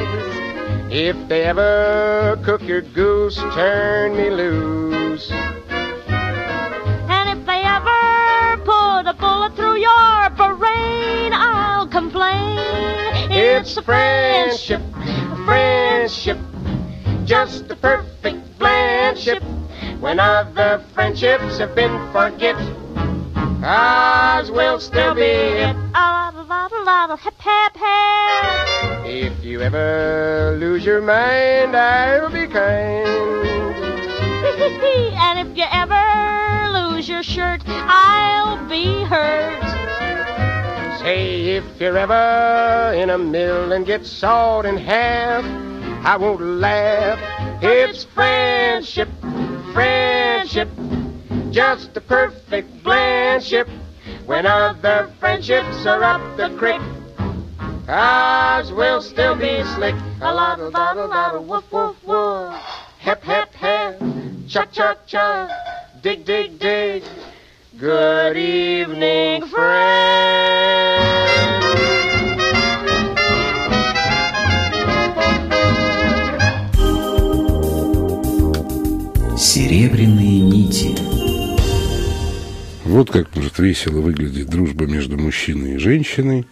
If 0.90 1.28
they 1.28 1.44
ever 1.44 2.38
cook 2.44 2.62
your 2.62 2.80
goose, 2.80 3.36
turn 3.36 4.16
me 4.16 4.30
loose. 4.30 5.30
And 5.30 7.38
if 7.38 7.46
they 7.46 7.62
ever 7.62 8.56
put 8.64 9.06
a 9.06 9.14
bullet 9.18 9.54
through 9.56 9.78
your 9.78 10.30
brain, 10.30 11.32
I'll 11.32 11.88
complain. 11.88 12.58
It's 13.30 13.78
friendship, 13.80 14.80
friendship, 15.44 16.38
just 17.24 17.70
a 17.70 17.76
perfect 17.76 18.13
friendship. 19.14 19.42
When 20.00 20.18
other 20.18 20.82
friendships 20.92 21.58
have 21.58 21.74
been 21.74 22.12
forget, 22.12 22.56
ours 23.62 24.50
will 24.50 24.80
still 24.80 25.14
be 25.14 25.22
it. 25.22 25.76
If 29.06 29.44
you 29.44 29.60
ever 29.60 30.56
lose 30.58 30.84
your 30.84 31.00
mind, 31.00 31.76
I'll 31.76 32.30
be 32.30 32.48
kind. 32.48 33.06
and 35.14 35.48
if 35.48 35.56
you 35.56 35.64
ever 35.70 36.72
lose 36.72 37.08
your 37.08 37.22
shirt, 37.22 37.62
I'll 37.66 38.68
be 38.68 39.04
hurt. 39.04 39.62
Say 41.00 41.56
if 41.56 41.64
you're 41.80 41.96
ever 41.96 42.92
in 42.96 43.10
a 43.10 43.18
mill 43.18 43.72
and 43.72 43.86
get 43.86 44.06
sawed 44.06 44.66
in 44.66 44.76
half, 44.76 45.44
I 46.04 46.16
won't 46.16 46.40
laugh. 46.40 47.33
It's 47.66 48.04
friendship, 48.04 49.08
friendship, 49.72 50.68
just 51.50 51.96
a 51.96 52.00
perfect 52.02 52.82
friendship. 52.82 53.70
When 54.26 54.44
other 54.44 55.10
friendships 55.18 55.86
are 55.86 56.04
up 56.04 56.36
the 56.36 56.54
creek, 56.58 56.82
ours 57.88 58.70
will 58.70 59.00
still 59.00 59.34
be 59.36 59.64
slick. 59.76 59.94
A 60.20 60.34
lot, 60.34 60.60
a 60.60 60.68
lot, 60.68 60.98
a 60.98 61.06
lot, 61.06 61.42
woof, 61.42 61.72
woof, 61.72 61.96
woof. 62.04 62.54
Hep, 62.98 63.22
hep, 63.22 63.54
hep, 63.54 63.98
chuck, 64.46 64.70
chuck, 64.70 65.06
chuck, 65.06 65.48
dig, 66.02 66.26
dig, 66.26 66.58
dig. 66.58 67.02
Good 67.78 68.36
evening, 68.36 69.46
friend. 69.46 71.43
Серебряные 79.64 80.40
нити. 80.40 80.94
Вот 82.84 83.10
как 83.10 83.34
может 83.34 83.58
весело 83.58 84.02
выглядеть 84.02 84.46
дружба 84.50 84.84
между 84.84 85.16
мужчиной 85.16 85.76
и 85.76 85.78
женщиной 85.78 86.46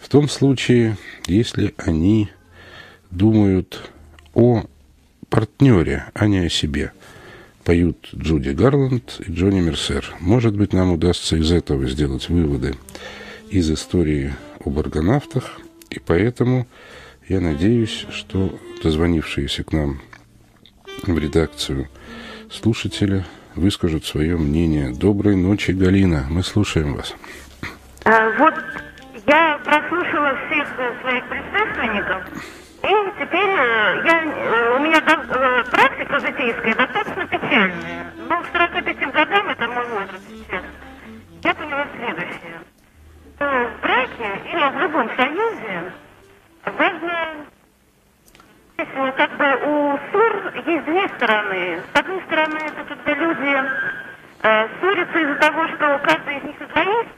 в 0.00 0.08
том 0.08 0.28
случае, 0.28 0.96
если 1.28 1.74
они 1.76 2.28
думают 3.12 3.88
о 4.34 4.64
партнере, 5.30 6.06
а 6.12 6.26
не 6.26 6.40
о 6.40 6.48
себе. 6.48 6.90
Поют 7.62 8.08
Джуди 8.12 8.50
Гарланд 8.50 9.20
и 9.24 9.30
Джонни 9.30 9.60
Мерсер. 9.60 10.12
Может 10.18 10.56
быть, 10.56 10.72
нам 10.72 10.92
удастся 10.92 11.36
из 11.36 11.52
этого 11.52 11.86
сделать 11.86 12.28
выводы 12.28 12.74
из 13.48 13.70
истории 13.70 14.34
об 14.64 14.76
аргонавтах, 14.76 15.60
и 15.90 16.00
поэтому 16.00 16.66
я 17.28 17.40
надеюсь, 17.40 18.06
что 18.10 18.58
дозвонившиеся 18.82 19.62
к 19.62 19.72
нам 19.72 20.00
в 21.04 21.16
редакцию 21.16 21.88
слушатели 22.50 23.24
выскажут 23.54 24.04
свое 24.04 24.36
мнение. 24.36 24.92
Доброй 24.94 25.36
ночи, 25.36 25.72
Галина. 25.72 26.26
Мы 26.30 26.42
слушаем 26.42 26.94
вас. 26.94 27.14
А, 28.04 28.30
вот 28.38 28.54
я 29.26 29.58
прослушала 29.64 30.36
всех 30.46 30.68
э, 30.78 31.00
своих 31.00 31.24
предшественников, 31.28 32.22
и 32.82 33.20
теперь 33.20 33.50
э, 33.50 34.02
я, 34.04 34.22
э, 34.22 34.76
у 34.76 34.80
меня 34.80 35.00
практика 35.70 36.20
житейская 36.20 36.74
достаточно 36.74 37.26
печальная. 37.26 38.12
Но 38.28 38.40
к 38.42 38.46
45 38.52 39.12
годам, 39.12 39.48
это 39.48 39.68
мой 39.68 39.86
возраст 39.88 40.24
сейчас, 40.28 40.62
я 41.42 41.54
поняла 41.54 41.86
следующее. 41.96 42.60
Что 43.36 43.44
в 43.44 43.80
браке 43.82 44.40
или 44.52 44.76
в 44.76 44.80
любом 44.80 45.10
союзе 45.16 45.92
важно 46.64 47.46
как 49.16 49.30
бы 49.36 49.44
у 49.64 49.98
ссор 50.10 50.52
есть 50.66 50.84
две 50.84 51.08
стороны. 51.08 51.80
С 51.94 51.98
одной 51.98 52.20
стороны, 52.22 52.58
это 52.58 52.84
когда 52.84 53.14
люди 53.14 53.70
э, 54.42 54.68
ссорятся 54.78 55.18
из-за 55.18 55.34
того, 55.36 55.68
что 55.68 56.00
каждый 56.04 56.36
из 56.38 56.42
них 56.44 56.56
эгоист, 56.60 57.08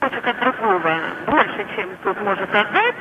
хочет 0.00 0.26
от 0.26 0.40
другого 0.40 1.00
больше, 1.26 1.66
чем 1.76 1.96
тот 2.02 2.20
может 2.20 2.52
отдать. 2.54 2.96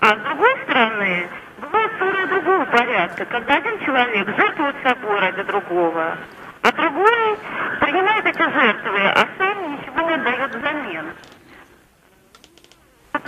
А 0.00 0.06
с 0.06 0.18
другой 0.18 0.56
стороны, 0.64 1.28
бывают 1.58 1.92
ссоры 1.98 2.26
другого 2.26 2.64
порядка, 2.66 3.24
когда 3.26 3.54
один 3.56 3.78
человек 3.84 4.28
жертвует 4.36 4.76
собой 4.82 5.20
ради 5.20 5.42
другого, 5.44 6.18
а 6.62 6.72
другой 6.72 7.38
принимает 7.80 8.26
эти 8.26 8.42
жертвы, 8.42 9.00
а 9.00 9.26
сам 9.38 9.72
ничего 9.72 10.00
не 10.08 10.14
отдает 10.14 10.54
взамен. 10.54 11.06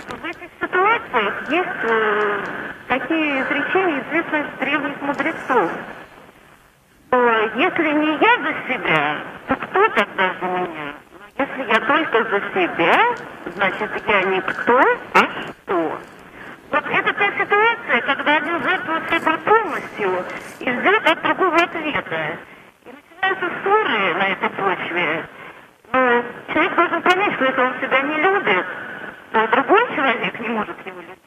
В 0.07 0.25
этих 0.25 0.49
ситуациях 0.61 1.49
есть 1.49 1.83
э, 1.83 2.39
такие 2.87 3.41
изречения, 3.41 4.03
известные 4.07 4.45
с 4.45 4.59
древних 4.59 5.01
мудрецов. 5.01 5.71
Если 7.55 7.91
не 7.91 8.11
я 8.17 8.37
за 8.37 8.73
себя, 8.73 9.17
то 9.47 9.55
кто 9.55 9.89
тогда 9.89 10.31
за 10.39 10.45
меня? 10.45 10.93
Но 11.11 11.43
если 11.43 11.73
я 11.73 11.79
только 11.81 12.23
за 12.23 12.39
себя, 12.53 12.95
значит 13.55 13.89
я 14.07 14.23
не 14.23 14.41
кто, 14.41 14.79
а 14.79 15.19
что. 15.63 15.99
Вот 16.71 16.85
это 16.85 17.13
та 17.13 17.31
ситуация, 17.37 18.01
когда 18.01 18.37
один 18.37 18.63
жертвует 18.63 19.09
собой 19.09 19.37
полностью 19.39 20.25
и 20.59 20.71
ждет 20.71 21.07
от 21.07 21.21
другого 21.23 21.55
ответа. 21.55 22.37
И 22.85 22.89
начинаются 22.91 23.49
ссоры 23.63 24.13
на 24.13 24.27
этой 24.29 24.49
почве. 24.51 25.25
Но 25.91 26.23
человек 26.53 26.75
должен 26.75 27.01
понять, 27.01 27.33
что 27.33 27.45
если 27.45 27.61
он 27.61 27.73
себя 27.81 28.01
не 28.01 28.15
любит, 28.21 28.65
то 29.31 29.47
другой 29.47 29.95
человек 29.95 30.39
не 30.39 30.47
может 30.49 30.85
его 30.85 31.01
любить. 31.01 31.19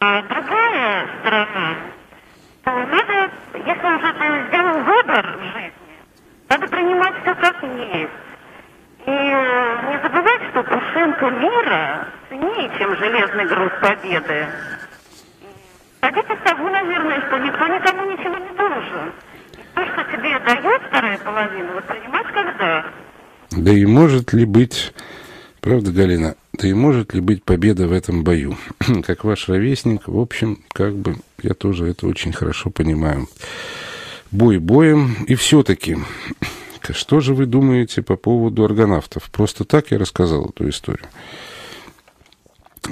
А 0.00 0.22
другая 0.22 1.08
сторона, 1.20 1.76
то 2.64 2.70
надо, 2.70 3.30
если 3.54 3.86
уже 3.86 4.12
ты 4.12 4.48
сделал 4.48 4.82
выбор 4.82 5.38
в 5.38 5.42
жизни, 5.42 5.72
надо 6.48 6.68
принимать 6.68 7.14
все 7.22 7.34
как 7.34 7.62
есть. 7.62 8.10
И 9.06 9.10
э, 9.10 9.90
не 9.90 10.02
забывать, 10.02 10.42
что 10.50 10.62
пушинка 10.64 11.30
мира 11.30 12.08
ценнее, 12.28 12.70
чем 12.78 12.96
железный 12.96 13.46
груз 13.46 13.72
победы. 13.80 14.46
Из 16.36 16.42
того, 16.44 16.68
наверное, 16.68 17.20
что 17.26 17.38
никто 17.38 17.66
никому 17.66 18.10
ничего 18.10 18.36
не 18.36 18.56
должен. 18.56 19.12
То, 19.74 19.84
что 19.86 20.04
тебе 20.12 20.38
дает 20.40 20.82
вторая 20.82 21.18
половина, 21.18 21.72
вот 21.72 21.84
принимать 21.84 22.26
когда? 22.32 22.84
Да 23.52 23.70
и 23.70 23.86
может 23.86 24.32
ли 24.32 24.44
быть, 24.44 24.92
правда, 25.60 25.92
Галина, 25.92 26.34
да 26.58 26.68
и 26.68 26.72
может 26.72 27.12
ли 27.12 27.20
быть 27.20 27.44
победа 27.44 27.86
в 27.86 27.92
этом 27.92 28.24
бою? 28.24 28.56
Как 29.06 29.24
ваш 29.24 29.48
ровесник, 29.48 30.08
в 30.08 30.18
общем, 30.18 30.60
как 30.72 30.94
бы 30.94 31.16
я 31.42 31.54
тоже 31.54 31.86
это 31.86 32.06
очень 32.06 32.32
хорошо 32.32 32.70
понимаю. 32.70 33.26
Бой 34.30 34.58
боем, 34.58 35.16
и 35.26 35.34
все-таки, 35.34 35.98
что 36.90 37.20
же 37.20 37.34
вы 37.34 37.46
думаете 37.46 38.02
по 38.02 38.16
поводу 38.16 38.64
аргонавтов? 38.64 39.30
Просто 39.30 39.64
так 39.64 39.90
я 39.90 39.98
рассказал 39.98 40.50
эту 40.50 40.68
историю. 40.68 41.06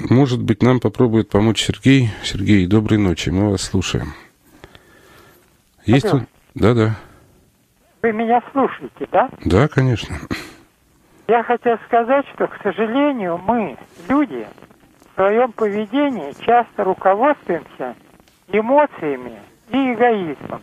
Может 0.09 0.41
быть, 0.41 0.61
нам 0.61 0.79
попробует 0.79 1.29
помочь 1.29 1.63
Сергей. 1.63 2.11
Сергей, 2.23 2.67
доброй 2.67 2.99
ночи, 2.99 3.29
мы 3.29 3.51
вас 3.51 3.61
слушаем. 3.61 4.13
Есть 5.85 6.05
Алло. 6.05 6.23
Да-да. 6.53 6.97
Вы 8.01 8.11
меня 8.11 8.41
слушаете, 8.51 9.07
да? 9.11 9.29
Да, 9.43 9.67
конечно. 9.67 10.17
Я 11.27 11.43
хотел 11.43 11.77
сказать, 11.85 12.25
что, 12.33 12.47
к 12.47 12.61
сожалению, 12.61 13.39
мы, 13.45 13.77
люди, 14.07 14.47
в 15.11 15.15
своем 15.15 15.51
поведении 15.53 16.33
часто 16.45 16.83
руководствуемся 16.83 17.95
эмоциями 18.47 19.39
и 19.69 19.93
эгоизмом. 19.93 20.61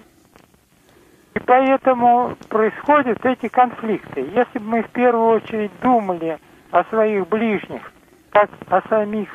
И 1.34 1.38
поэтому 1.40 2.36
происходят 2.48 3.24
эти 3.24 3.48
конфликты. 3.48 4.20
Если 4.20 4.58
бы 4.58 4.64
мы 4.66 4.82
в 4.82 4.90
первую 4.90 5.36
очередь 5.36 5.72
думали 5.80 6.38
о 6.70 6.84
своих 6.84 7.28
ближних, 7.28 7.90
как 8.30 8.50
о 8.68 8.82
самих 8.88 9.28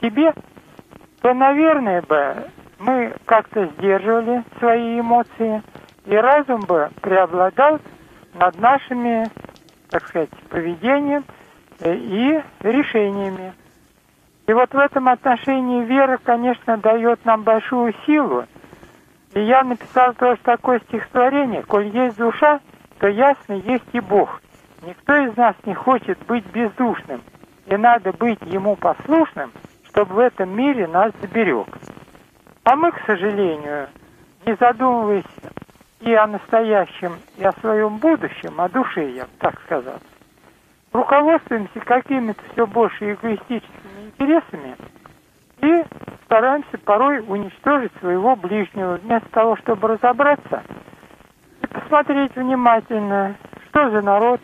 себе, 0.00 0.32
то, 1.20 1.34
наверное, 1.34 2.02
бы 2.02 2.50
мы 2.78 3.14
как-то 3.26 3.66
сдерживали 3.66 4.42
свои 4.58 4.98
эмоции, 5.00 5.62
и 6.06 6.16
разум 6.16 6.60
бы 6.62 6.90
преобладал 7.00 7.78
над 8.34 8.58
нашими, 8.58 9.26
так 9.94 10.08
сказать, 10.08 10.30
поведением 10.50 11.24
э, 11.78 11.94
и 11.94 12.42
решениями. 12.62 13.52
И 14.48 14.52
вот 14.52 14.74
в 14.74 14.76
этом 14.76 15.06
отношении 15.06 15.84
вера, 15.84 16.18
конечно, 16.20 16.76
дает 16.78 17.24
нам 17.24 17.44
большую 17.44 17.94
силу. 18.04 18.44
И 19.34 19.40
я 19.40 19.62
написал 19.62 20.12
тоже 20.14 20.40
такое 20.42 20.80
стихотворение. 20.80 21.62
«Коль 21.62 21.86
есть 21.96 22.16
душа, 22.16 22.58
то 22.98 23.06
ясно 23.06 23.52
есть 23.52 23.84
и 23.92 24.00
Бог. 24.00 24.40
Никто 24.82 25.14
из 25.14 25.36
нас 25.36 25.54
не 25.64 25.74
хочет 25.74 26.18
быть 26.26 26.44
бездушным, 26.46 27.22
и 27.66 27.76
надо 27.76 28.12
быть 28.12 28.42
Ему 28.46 28.74
послушным, 28.74 29.52
чтобы 29.84 30.14
в 30.14 30.18
этом 30.18 30.56
мире 30.56 30.88
нас 30.88 31.12
заберег. 31.20 31.68
А 32.64 32.74
мы, 32.74 32.90
к 32.90 33.00
сожалению, 33.06 33.86
не 34.44 34.56
задумываясь 34.56 35.24
и 36.04 36.12
о 36.14 36.26
настоящем, 36.26 37.18
и 37.38 37.44
о 37.44 37.52
своем 37.52 37.96
будущем, 37.96 38.60
о 38.60 38.68
душе, 38.68 39.12
я 39.12 39.26
так 39.38 39.58
сказал, 39.62 39.98
руководствуемся 40.92 41.80
какими-то 41.80 42.40
все 42.52 42.66
больше 42.66 43.14
эгоистическими 43.14 44.06
интересами 44.06 44.76
и 45.62 45.84
стараемся 46.26 46.76
порой 46.84 47.24
уничтожить 47.26 47.92
своего 48.00 48.36
ближнего, 48.36 48.98
вместо 49.02 49.28
того, 49.30 49.56
чтобы 49.56 49.88
разобраться 49.88 50.62
и 51.62 51.66
посмотреть 51.66 52.36
внимательно, 52.36 53.36
что 53.68 53.90
за 53.90 54.02
народ, 54.02 54.40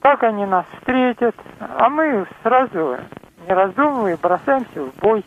как 0.00 0.22
они 0.22 0.46
нас 0.46 0.66
встретят, 0.78 1.34
а 1.58 1.88
мы 1.88 2.26
сразу, 2.44 2.98
не 3.48 3.52
раздумывая, 3.52 4.16
бросаемся 4.16 4.84
в 4.84 4.96
бой. 5.00 5.24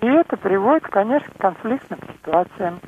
И 0.00 0.06
это 0.06 0.36
приводит, 0.36 0.84
конечно, 0.84 1.30
к 1.30 1.40
конфликтным 1.40 2.00
ситуациям. 2.14 2.80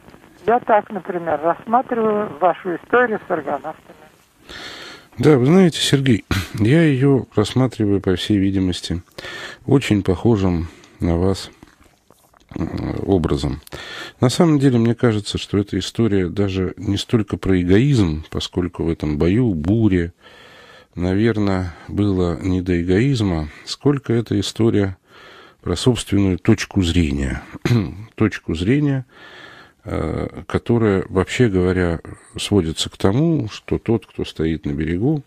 Я 0.47 0.59
так, 0.61 0.91
например, 0.91 1.41
рассматриваю 1.41 2.37
вашу 2.39 2.77
историю 2.77 3.21
с 3.27 3.31
аргонавтами. 3.31 3.97
Да, 5.19 5.39
вы 5.39 5.47
знаете, 5.47 5.79
Сергей, 5.79 6.25
я 6.55 6.83
ее 6.83 7.27
рассматриваю, 7.35 8.01
по 8.01 8.17
всей 8.17 8.39
видимости, 8.39 9.03
очень 9.67 10.03
похожим 10.03 10.69
на 11.01 11.17
вас 11.17 11.51
э, 12.57 12.65
образом. 13.05 13.61
На 14.21 14.31
самом 14.31 14.59
деле, 14.59 14.79
мне 14.79 14.95
кажется, 14.95 15.39
что 15.39 15.59
эта 15.59 15.79
история 15.79 16.29
даже 16.29 16.75
не 16.77 16.97
столько 16.97 17.37
про 17.37 17.61
эгоизм, 17.61 18.25
поскольку 18.31 18.85
в 18.85 18.91
этом 18.91 19.19
бою, 19.19 19.55
буре, 19.55 20.13
наверное, 20.97 21.75
было 21.87 22.37
не 22.41 22.63
до 22.63 22.83
эгоизма, 22.83 23.49
сколько 23.65 24.13
эта 24.13 24.39
история 24.41 24.97
про 25.61 25.77
собственную 25.77 26.39
точку 26.39 26.83
зрения. 26.83 27.43
точку 28.17 28.55
зрения, 28.55 29.07
которая, 29.85 31.05
вообще 31.09 31.49
говоря, 31.49 32.01
сводится 32.39 32.89
к 32.89 32.97
тому, 32.97 33.49
что 33.49 33.79
тот, 33.79 34.07
кто 34.07 34.25
стоит 34.25 34.65
на 34.65 34.73
берегу, 34.73 35.23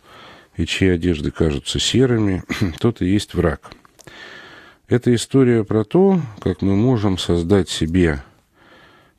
и 0.55 0.65
чьи 0.65 0.87
одежды 0.87 1.31
кажутся 1.31 1.79
серыми, 1.79 2.43
тот 2.79 3.01
и 3.01 3.05
есть 3.05 3.33
враг. 3.33 3.71
Это 4.87 5.13
история 5.13 5.63
про 5.63 5.83
то, 5.83 6.21
как 6.39 6.61
мы 6.61 6.75
можем 6.75 7.17
создать 7.17 7.69
себе 7.69 8.23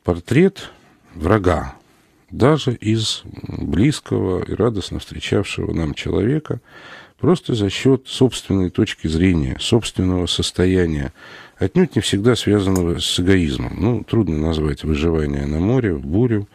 портрет 0.03 0.71
врага, 1.13 1.75
даже 2.31 2.73
из 2.73 3.23
близкого 3.47 4.43
и 4.43 4.53
радостно 4.53 4.99
встречавшего 4.99 5.73
нам 5.73 5.93
человека, 5.93 6.61
просто 7.19 7.53
за 7.53 7.69
счет 7.69 8.03
собственной 8.07 8.69
точки 8.69 9.07
зрения, 9.07 9.57
собственного 9.59 10.25
состояния, 10.27 11.11
отнюдь 11.59 11.95
не 11.95 12.01
всегда 12.01 12.35
связанного 12.35 12.99
с 12.99 13.19
эгоизмом. 13.19 13.73
Ну, 13.79 14.03
трудно 14.03 14.37
назвать 14.37 14.83
выживание 14.83 15.45
на 15.45 15.59
море, 15.59 15.93
в 15.93 16.05
бурю, 16.05 16.47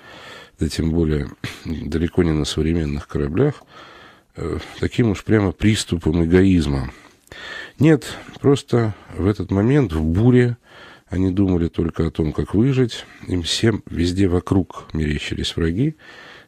да 0.58 0.68
тем 0.68 0.90
более 0.90 1.28
далеко 1.64 2.22
не 2.22 2.32
на 2.32 2.44
современных 2.44 3.08
кораблях, 3.08 3.62
э, 4.36 4.58
таким 4.80 5.10
уж 5.10 5.24
прямо 5.24 5.52
приступом 5.52 6.24
эгоизма. 6.24 6.90
Нет, 7.78 8.06
просто 8.40 8.94
в 9.16 9.26
этот 9.26 9.50
момент 9.50 9.92
в 9.92 10.02
буре 10.02 10.56
они 11.08 11.30
думали 11.30 11.68
только 11.68 12.06
о 12.06 12.10
том, 12.10 12.32
как 12.32 12.54
выжить. 12.54 13.04
Им 13.26 13.42
всем 13.42 13.82
везде 13.90 14.28
вокруг 14.28 14.86
мерещились 14.92 15.56
враги, 15.56 15.96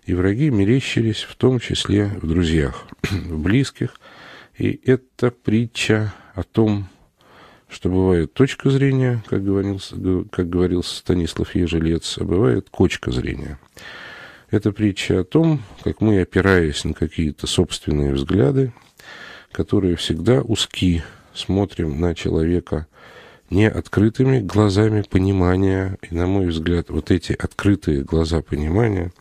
и 0.06 0.14
враги 0.14 0.50
мерещились 0.50 1.22
в 1.22 1.34
том 1.36 1.60
числе 1.60 2.06
в 2.20 2.26
друзьях, 2.26 2.86
в 3.10 3.38
близких. 3.38 4.00
И 4.56 4.80
это 4.84 5.30
притча 5.30 6.14
о 6.34 6.44
том, 6.44 6.88
что 7.74 7.88
бывает 7.88 8.32
точка 8.32 8.70
зрения, 8.70 9.20
как 9.28 9.44
говорил, 9.44 9.80
как 10.30 10.48
говорил 10.48 10.84
Станислав 10.84 11.56
Ежелец, 11.56 12.18
а 12.18 12.24
бывает 12.24 12.68
кочка 12.70 13.10
зрения. 13.10 13.58
Это 14.50 14.70
притча 14.70 15.20
о 15.20 15.24
том, 15.24 15.60
как 15.82 16.00
мы, 16.00 16.20
опираясь 16.20 16.84
на 16.84 16.94
какие-то 16.94 17.48
собственные 17.48 18.12
взгляды, 18.12 18.72
которые 19.50 19.96
всегда 19.96 20.40
узки, 20.40 21.02
смотрим 21.34 22.00
на 22.00 22.14
человека 22.14 22.86
не 23.50 23.68
открытыми 23.68 24.38
глазами 24.38 25.02
понимания. 25.02 25.98
И, 26.08 26.14
на 26.14 26.28
мой 26.28 26.46
взгляд, 26.46 26.90
вот 26.90 27.10
эти 27.10 27.32
открытые 27.32 28.02
глаза 28.02 28.40
понимания, 28.40 29.12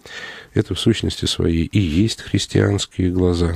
это 0.54 0.76
в 0.76 0.80
сущности 0.80 1.26
своей 1.26 1.66
и 1.66 1.80
есть 1.80 2.22
христианские 2.22 3.10
глаза. 3.10 3.56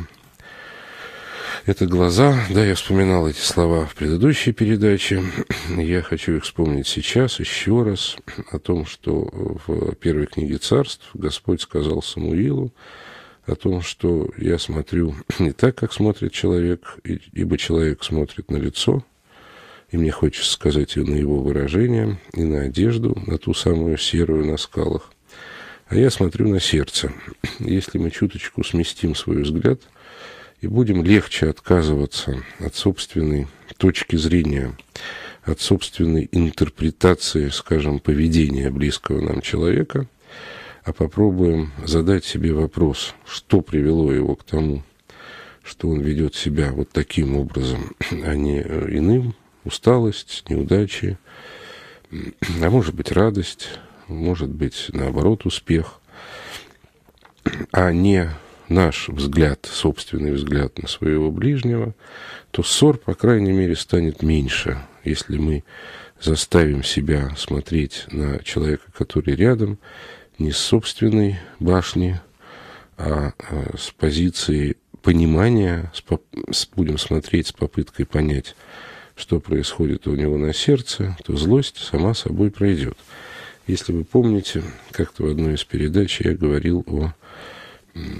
Это 1.65 1.85
глаза, 1.85 2.37
да, 2.49 2.65
я 2.65 2.75
вспоминал 2.75 3.27
эти 3.27 3.39
слова 3.39 3.85
в 3.85 3.95
предыдущей 3.95 4.53
передаче, 4.53 5.23
я 5.77 6.01
хочу 6.01 6.37
их 6.37 6.43
вспомнить 6.43 6.87
сейчас 6.87 7.39
еще 7.39 7.83
раз, 7.83 8.17
о 8.51 8.59
том, 8.59 8.85
что 8.85 9.29
в 9.65 9.95
первой 9.95 10.27
книге 10.27 10.57
царств 10.57 11.09
Господь 11.13 11.61
сказал 11.61 12.01
Самуилу, 12.01 12.73
о 13.45 13.55
том, 13.55 13.81
что 13.81 14.29
я 14.37 14.59
смотрю 14.59 15.15
не 15.39 15.51
так, 15.51 15.75
как 15.75 15.93
смотрит 15.93 16.31
человек, 16.31 16.97
ибо 17.03 17.57
человек 17.57 18.03
смотрит 18.03 18.51
на 18.51 18.57
лицо, 18.57 19.03
и 19.89 19.97
мне 19.97 20.11
хочется 20.11 20.51
сказать 20.51 20.97
и 20.97 21.01
на 21.01 21.15
его 21.15 21.41
выражение, 21.41 22.19
и 22.33 22.43
на 22.43 22.61
одежду, 22.61 23.17
на 23.25 23.37
ту 23.37 23.53
самую 23.53 23.97
серую 23.97 24.45
на 24.45 24.57
скалах. 24.57 25.11
А 25.87 25.95
я 25.95 26.11
смотрю 26.11 26.49
на 26.49 26.59
сердце. 26.59 27.11
Если 27.59 27.97
мы 27.97 28.11
чуточку 28.11 28.63
сместим 28.63 29.15
свой 29.15 29.43
взгляд 29.43 29.81
и 30.61 30.67
будем 30.67 31.03
легче 31.03 31.49
отказываться 31.49 32.43
от 32.59 32.75
собственной 32.75 33.47
точки 33.77 34.15
зрения, 34.15 34.75
от 35.43 35.61
собственной 35.61 36.27
интерпретации, 36.31 37.49
скажем, 37.49 37.99
поведения 37.99 38.69
близкого 38.69 39.21
нам 39.21 39.41
человека, 39.41 40.07
а 40.83 40.93
попробуем 40.93 41.71
задать 41.85 42.25
себе 42.25 42.53
вопрос, 42.53 43.13
что 43.25 43.61
привело 43.61 44.11
его 44.11 44.35
к 44.35 44.43
тому, 44.43 44.83
что 45.63 45.89
он 45.89 45.99
ведет 46.01 46.33
себя 46.33 46.71
вот 46.71 46.89
таким 46.91 47.35
образом, 47.35 47.95
а 48.09 48.35
не 48.35 48.61
иным, 48.61 49.35
усталость, 49.63 50.45
неудачи, 50.49 51.17
а 52.09 52.69
может 52.69 52.95
быть 52.95 53.11
радость, 53.11 53.67
может 54.07 54.49
быть 54.49 54.87
наоборот 54.93 55.45
успех, 55.45 55.99
а 57.71 57.91
не 57.91 58.31
наш 58.69 59.09
взгляд, 59.09 59.67
собственный 59.71 60.31
взгляд 60.31 60.81
на 60.81 60.87
своего 60.87 61.31
ближнего, 61.31 61.93
то 62.51 62.63
ссор, 62.63 62.97
по 62.97 63.13
крайней 63.13 63.51
мере, 63.51 63.75
станет 63.75 64.21
меньше, 64.21 64.79
если 65.03 65.37
мы 65.37 65.63
заставим 66.19 66.83
себя 66.83 67.31
смотреть 67.37 68.05
на 68.11 68.39
человека, 68.39 68.85
который 68.93 69.35
рядом, 69.35 69.77
не 70.39 70.51
с 70.51 70.57
собственной 70.57 71.39
башни, 71.59 72.19
а, 72.97 73.33
а 73.37 73.77
с 73.77 73.91
позиции 73.91 74.77
понимания, 75.01 75.91
будем 76.75 76.97
смотреть 76.97 77.47
с 77.47 77.53
попыткой 77.53 78.05
понять, 78.05 78.55
что 79.15 79.39
происходит 79.39 80.07
у 80.07 80.15
него 80.15 80.37
на 80.37 80.53
сердце, 80.53 81.17
то 81.23 81.35
злость 81.35 81.77
сама 81.77 82.13
собой 82.13 82.51
пройдет. 82.51 82.97
Если 83.65 83.91
вы 83.91 84.03
помните, 84.03 84.63
как-то 84.91 85.23
в 85.23 85.27
одной 85.27 85.55
из 85.55 85.63
передач 85.63 86.21
я 86.21 86.33
говорил 86.33 86.83
о 86.87 87.13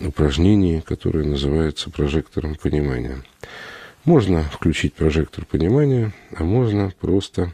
упражнении, 0.05 0.79
которое 0.79 1.25
называется 1.25 1.89
прожектором 1.89 2.55
понимания. 2.55 3.23
Можно 4.03 4.43
включить 4.43 4.93
прожектор 4.93 5.45
понимания, 5.45 6.13
а 6.35 6.43
можно 6.43 6.91
просто 6.99 7.51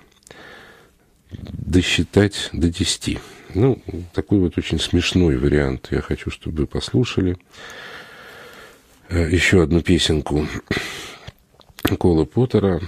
досчитать 1.32 2.50
до 2.54 2.70
10. 2.70 3.20
Ну, 3.56 3.82
такой 4.14 4.40
вот 4.40 4.58
очень 4.58 4.80
смешной 4.80 5.38
вариант. 5.38 5.88
Я 5.92 6.02
хочу, 6.02 6.30
чтобы 6.30 6.62
вы 6.62 6.68
послушали. 6.68 7.38
Э, 9.10 9.28
еще 9.30 9.64
одну 9.64 9.82
песенку 9.82 10.48
Кола 11.98 12.26
Поттера 12.26 12.82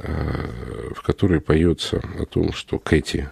Э, 0.00 0.92
в 0.94 1.02
которой 1.02 1.40
поется 1.40 2.00
о 2.18 2.24
том, 2.24 2.52
что 2.52 2.78
Кэти 2.78 3.28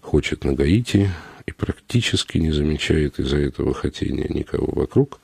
хочет 0.00 0.44
на 0.44 0.54
Гаити 0.54 1.10
и 1.50 1.52
практически 1.52 2.38
не 2.38 2.52
замечает 2.52 3.18
из-за 3.18 3.38
этого 3.38 3.74
хотения 3.74 4.26
никого 4.28 4.68
вокруг, 4.72 5.20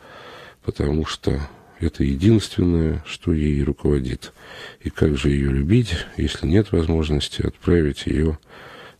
потому 0.65 1.07
что 1.07 1.41
это 1.79 2.03
единственное, 2.03 3.05
что 3.07 3.33
ей 3.33 3.63
руководит. 3.63 4.33
И 4.81 4.91
как 4.91 5.17
же 5.17 5.31
ее 5.31 5.51
любить, 5.51 5.95
если 6.17 6.47
нет 6.47 6.73
возможности 6.73 7.43
отправить 7.43 8.07
ее 8.07 8.39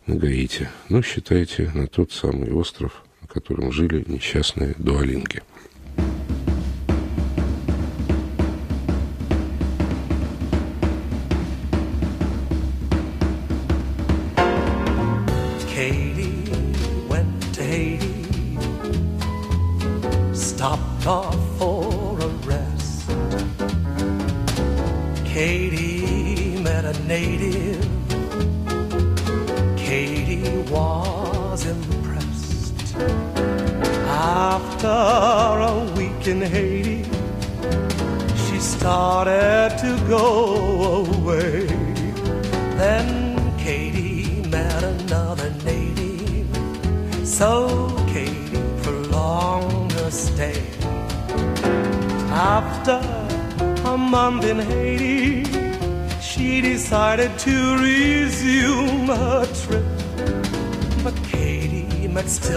на 0.05 0.15
Гаити? 0.15 0.69
Ну, 0.87 1.03
считайте, 1.03 1.69
на 1.73 1.87
тот 1.87 2.13
самый 2.13 2.51
остров, 2.51 3.03
на 3.21 3.27
котором 3.27 3.73
жили 3.73 4.05
несчастные 4.07 4.75
дуалинги. 4.77 5.41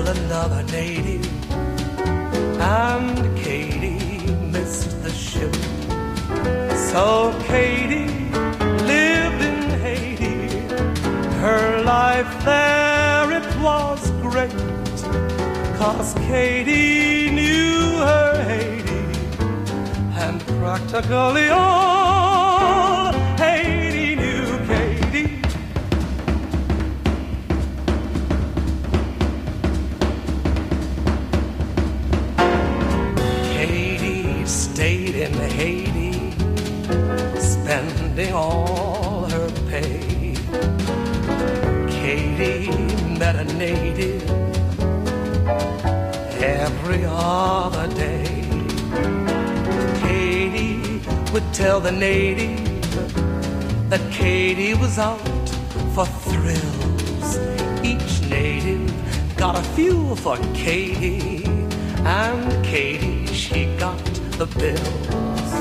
Still 0.01 0.17
another 0.25 0.63
native, 0.73 1.51
and 2.61 3.39
Katie 3.39 4.33
missed 4.51 5.03
the 5.03 5.11
ship. 5.11 5.55
So 6.91 7.35
Katie 7.47 8.09
lived 8.93 9.43
in 9.51 9.61
Haiti. 9.85 10.49
Her 11.45 11.83
life 11.85 12.33
there, 12.45 13.31
it 13.39 13.49
was 13.61 14.11
great. 14.23 14.51
Cause 15.79 16.15
Katie 16.29 17.31
knew 17.31 17.99
her 18.09 18.43
Haiti 18.45 19.03
and 20.25 20.41
practically 20.59 21.49
all 21.49 21.80
spending 38.21 38.35
all 38.35 39.25
her 39.31 39.49
pay. 39.71 40.35
Katie 41.89 42.71
met 43.19 43.37
a 43.37 43.45
native 43.55 44.29
every 46.43 47.05
other 47.07 47.87
day. 47.95 48.25
Katie 50.01 51.01
would 51.33 51.55
tell 51.55 51.81
the 51.81 51.93
native 51.93 52.59
that 53.89 54.01
Katie 54.13 54.75
was 54.75 54.99
out 54.99 55.49
for 55.95 56.07
thrills. 56.07 57.39
Each 57.83 58.21
native 58.29 58.93
got 59.37 59.57
a 59.57 59.63
few 59.75 60.15
for 60.17 60.37
Katie, 60.55 61.45
and 62.05 62.65
Katie, 62.65 63.27
she 63.27 63.65
got 63.77 64.05
the 64.39 64.47
bills. 64.47 65.53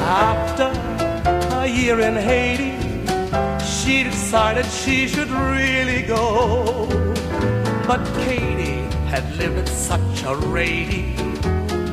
After 0.00 1.07
a 1.68 1.70
year 1.70 2.00
in 2.00 2.16
Haiti, 2.16 2.72
she 3.76 4.04
decided 4.04 4.64
she 4.66 5.06
should 5.06 5.30
really 5.30 6.02
go. 6.02 6.86
But 7.86 8.02
Katie 8.22 8.84
had 9.12 9.24
lived 9.36 9.58
at 9.58 9.68
such 9.68 10.16
a 10.32 10.34
rate 10.58 11.16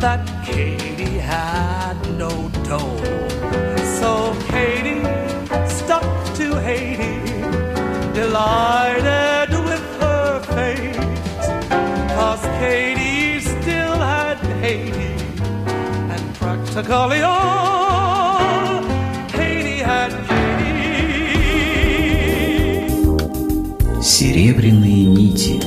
that 0.03 0.23
Katie 0.45 1.19
had 1.35 1.97
no 2.23 2.31
dough. 2.69 3.01
So 3.99 4.11
Katie 4.53 5.03
stuck 5.79 6.07
to 6.39 6.47
Haiti, 6.67 7.15
delighted 8.21 9.51
with 9.69 9.85
her 10.01 10.29
fate. 10.55 10.95
Cause 12.17 12.43
Katie 12.61 13.39
still 13.41 13.97
had 14.13 14.37
Haiti, 14.63 15.11
and 16.13 16.23
practically 16.35 17.21
all 17.21 17.64
Серебряные 24.45 25.05
нити. 25.05 25.59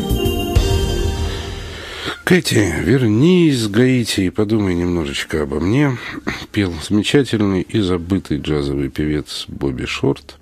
Кэти, 2.22 2.72
вернись 2.84 3.62
с 3.62 3.66
Гаити 3.66 4.20
и 4.20 4.30
подумай 4.30 4.76
немножечко 4.76 5.42
обо 5.42 5.58
мне. 5.58 5.98
Пел 6.52 6.72
замечательный 6.88 7.62
и 7.62 7.80
забытый 7.80 8.38
джазовый 8.38 8.88
певец 8.88 9.46
Бобби 9.48 9.84
Шорт. 9.84 10.36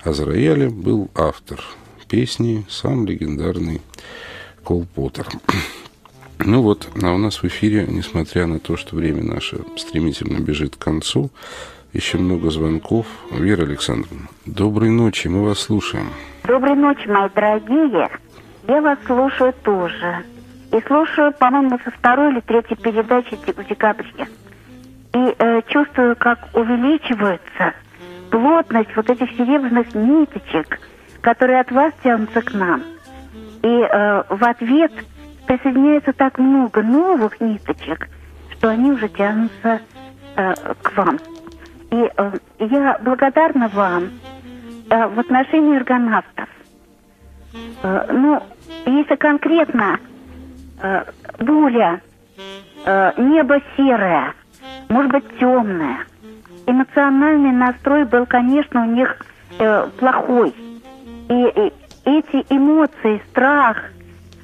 А 0.00 0.14
за 0.14 0.24
роялем 0.24 0.80
был 0.80 1.10
автор 1.14 1.62
песни, 2.08 2.64
сам 2.70 3.06
легендарный 3.06 3.82
Кол 4.62 4.86
Поттер. 4.94 5.26
Ну 6.38 6.62
вот, 6.62 6.88
а 7.02 7.12
у 7.12 7.18
нас 7.18 7.42
в 7.42 7.44
эфире, 7.44 7.86
несмотря 7.86 8.46
на 8.46 8.60
то, 8.60 8.78
что 8.78 8.96
время 8.96 9.22
наше 9.22 9.58
стремительно 9.76 10.40
бежит 10.40 10.76
к 10.76 10.78
концу, 10.78 11.30
еще 11.92 12.16
много 12.16 12.50
звонков. 12.50 13.06
Вера 13.30 13.64
Александровна, 13.64 14.28
доброй 14.46 14.88
ночи, 14.88 15.28
мы 15.28 15.44
вас 15.44 15.58
слушаем. 15.58 16.08
Доброй 16.46 16.74
ночи, 16.74 17.08
мои 17.08 17.30
дорогие. 17.34 18.10
Я 18.68 18.82
вас 18.82 18.98
слушаю 19.06 19.54
тоже. 19.62 20.26
И 20.72 20.80
слушаю, 20.82 21.32
по-моему, 21.32 21.78
со 21.82 21.90
второй 21.90 22.32
или 22.32 22.40
третьей 22.40 22.76
передачи 22.76 23.34
в 23.36 23.66
декабре. 23.66 24.28
И 25.14 25.34
э, 25.38 25.62
чувствую, 25.68 26.16
как 26.16 26.50
увеличивается 26.52 27.72
плотность 28.30 28.94
вот 28.94 29.08
этих 29.08 29.30
серебряных 29.30 29.94
ниточек, 29.94 30.80
которые 31.22 31.60
от 31.60 31.72
вас 31.72 31.94
тянутся 32.02 32.42
к 32.42 32.52
нам. 32.52 32.82
И 33.62 33.66
э, 33.66 34.24
в 34.28 34.44
ответ 34.44 34.92
присоединяется 35.46 36.12
так 36.12 36.38
много 36.38 36.82
новых 36.82 37.40
ниточек, 37.40 38.10
что 38.50 38.68
они 38.68 38.92
уже 38.92 39.08
тянутся 39.08 39.80
э, 40.36 40.54
к 40.82 40.94
вам. 40.94 41.18
И 41.90 42.10
э, 42.16 42.32
я 42.58 42.98
благодарна 43.00 43.68
вам 43.68 44.10
в 44.88 45.20
отношении 45.20 45.76
аргонавтов. 45.76 46.48
Э, 47.82 48.06
ну, 48.12 48.42
если 48.86 49.16
конкретно 49.16 49.98
э, 50.82 51.04
буря, 51.38 52.00
э, 52.84 53.12
небо 53.16 53.60
серое, 53.76 54.34
может 54.88 55.12
быть 55.12 55.38
темное. 55.38 55.98
Эмоциональный 56.66 57.52
настрой 57.52 58.04
был, 58.04 58.26
конечно, 58.26 58.82
у 58.82 58.86
них 58.86 59.16
э, 59.58 59.88
плохой. 59.98 60.54
И, 61.28 61.72
эти 62.04 62.44
эмоции, 62.50 63.22
страх 63.30 63.82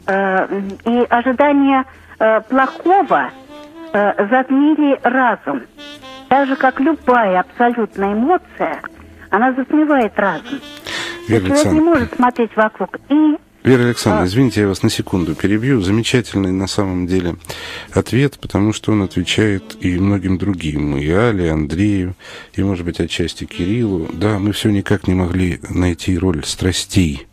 э, 0.06 0.60
и 0.86 1.06
ожидание 1.10 1.84
э, 2.18 2.40
плохого 2.42 3.30
э, 3.92 4.26
затмили 4.28 4.98
разум. 5.02 5.62
Так 6.28 6.48
же, 6.48 6.56
как 6.56 6.80
любая 6.80 7.40
абсолютная 7.40 8.14
эмоция, 8.14 8.80
она 9.30 9.52
затмевает 9.54 10.12
разум. 10.16 10.60
Вера 11.28 11.46
Человек 11.46 11.72
не 11.72 11.80
может 11.80 12.14
смотреть 12.14 12.56
вокруг. 12.56 12.96
И 13.08 13.36
Вера 13.62 13.82
Александровна, 13.82 14.26
извините, 14.26 14.62
я 14.62 14.68
вас 14.68 14.82
на 14.82 14.88
секунду 14.88 15.34
перебью. 15.34 15.82
Замечательный 15.82 16.50
на 16.50 16.66
самом 16.66 17.06
деле 17.06 17.36
ответ, 17.92 18.38
потому 18.40 18.72
что 18.72 18.92
он 18.92 19.02
отвечает 19.02 19.76
и 19.80 19.98
многим 19.98 20.38
другим, 20.38 20.96
и 20.96 21.06
Але, 21.10 21.46
и 21.46 21.48
Андрею, 21.48 22.14
и, 22.54 22.62
может 22.62 22.86
быть, 22.86 23.00
отчасти 23.00 23.44
Кириллу. 23.44 24.08
Да, 24.14 24.38
мы 24.38 24.52
все 24.52 24.70
никак 24.70 25.06
не 25.06 25.14
могли 25.14 25.60
найти 25.68 26.16
роль 26.16 26.42
страстей 26.44 27.26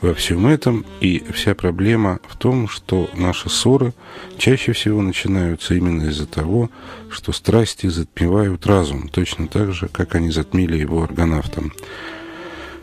во 0.00 0.14
всем 0.14 0.46
этом, 0.46 0.84
и 1.00 1.24
вся 1.32 1.54
проблема 1.54 2.20
в 2.28 2.36
том, 2.36 2.68
что 2.68 3.08
наши 3.14 3.48
ссоры 3.48 3.92
чаще 4.38 4.72
всего 4.72 5.02
начинаются 5.02 5.74
именно 5.74 6.08
из-за 6.08 6.26
того, 6.26 6.70
что 7.10 7.32
страсти 7.32 7.86
затмевают 7.86 8.66
разум, 8.66 9.08
точно 9.08 9.48
так 9.48 9.72
же, 9.72 9.88
как 9.88 10.14
они 10.14 10.30
затмили 10.30 10.76
его 10.76 11.02
аргонавтам. 11.02 11.72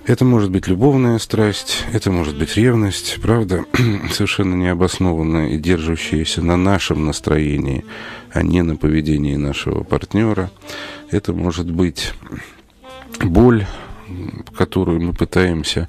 Это 0.09 0.25
может 0.25 0.49
быть 0.49 0.67
любовная 0.67 1.19
страсть, 1.19 1.85
это 1.93 2.09
может 2.09 2.35
быть 2.35 2.57
ревность, 2.57 3.19
правда, 3.21 3.65
совершенно 4.11 4.55
необоснованная 4.55 5.49
и 5.49 5.57
держащаяся 5.59 6.41
на 6.41 6.57
нашем 6.57 7.05
настроении, 7.05 7.85
а 8.33 8.41
не 8.41 8.63
на 8.63 8.75
поведении 8.75 9.35
нашего 9.35 9.83
партнера. 9.83 10.49
Это 11.11 11.31
может 11.31 11.69
быть 11.69 12.13
боль, 13.23 13.67
которую 14.57 14.99
мы 15.01 15.13
пытаемся, 15.13 15.87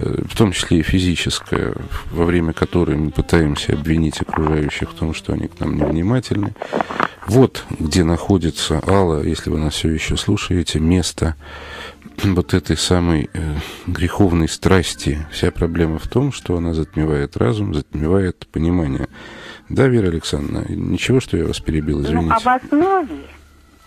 в 0.00 0.36
том 0.36 0.52
числе 0.52 0.78
и 0.78 0.82
физическая, 0.82 1.74
во 2.10 2.24
время 2.24 2.52
которой 2.52 2.96
мы 2.96 3.10
пытаемся 3.10 3.72
обвинить 3.74 4.20
окружающих 4.20 4.90
в 4.90 4.94
том, 4.94 5.14
что 5.14 5.32
они 5.32 5.48
к 5.48 5.60
нам 5.60 5.76
невнимательны. 5.76 6.54
Вот 7.26 7.64
где 7.78 8.02
находится 8.02 8.80
Алла, 8.86 9.22
если 9.22 9.50
вы 9.50 9.58
нас 9.58 9.74
все 9.74 9.90
еще 9.90 10.16
слушаете, 10.16 10.80
место 10.80 11.36
вот 12.24 12.54
этой 12.54 12.76
самой 12.76 13.30
э, 13.32 13.54
греховной 13.86 14.48
страсти. 14.48 15.26
Вся 15.30 15.50
проблема 15.50 15.98
в 15.98 16.08
том, 16.08 16.32
что 16.32 16.56
она 16.56 16.74
затмевает 16.74 17.36
разум, 17.36 17.74
затмевает 17.74 18.46
понимание. 18.48 19.06
Да, 19.68 19.86
Вера 19.86 20.08
Александровна, 20.08 20.64
ничего, 20.68 21.20
что 21.20 21.36
я 21.36 21.46
вас 21.46 21.60
перебил, 21.60 21.98
Ну, 21.98 22.04
извините. 22.04 22.34
а 22.34 22.40
в 22.40 22.46
основе, 22.64 23.20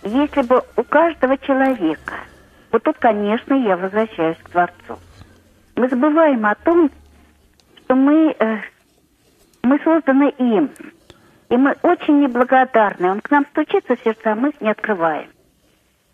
если 0.02 0.42
бы 0.42 0.62
у 0.76 0.82
каждого 0.82 1.36
человека, 1.38 2.14
вот 2.72 2.82
тут, 2.82 2.96
конечно, 2.98 3.54
я 3.54 3.76
возвращаюсь 3.76 4.38
к 4.42 4.48
Творцу, 4.50 4.98
мы 5.76 5.88
забываем 5.88 6.46
о 6.46 6.54
том, 6.54 6.90
что 7.78 7.94
мы, 7.94 8.34
э, 8.38 8.58
мы 9.62 9.78
созданы 9.80 10.32
им, 10.38 10.70
и 11.48 11.56
мы 11.56 11.76
очень 11.82 12.20
неблагодарны. 12.20 13.10
Он 13.10 13.20
к 13.20 13.30
нам 13.30 13.44
стучится 13.46 13.96
в 13.96 14.00
сердца, 14.02 14.32
а 14.32 14.34
мы 14.34 14.52
не 14.60 14.70
открываем. 14.70 15.28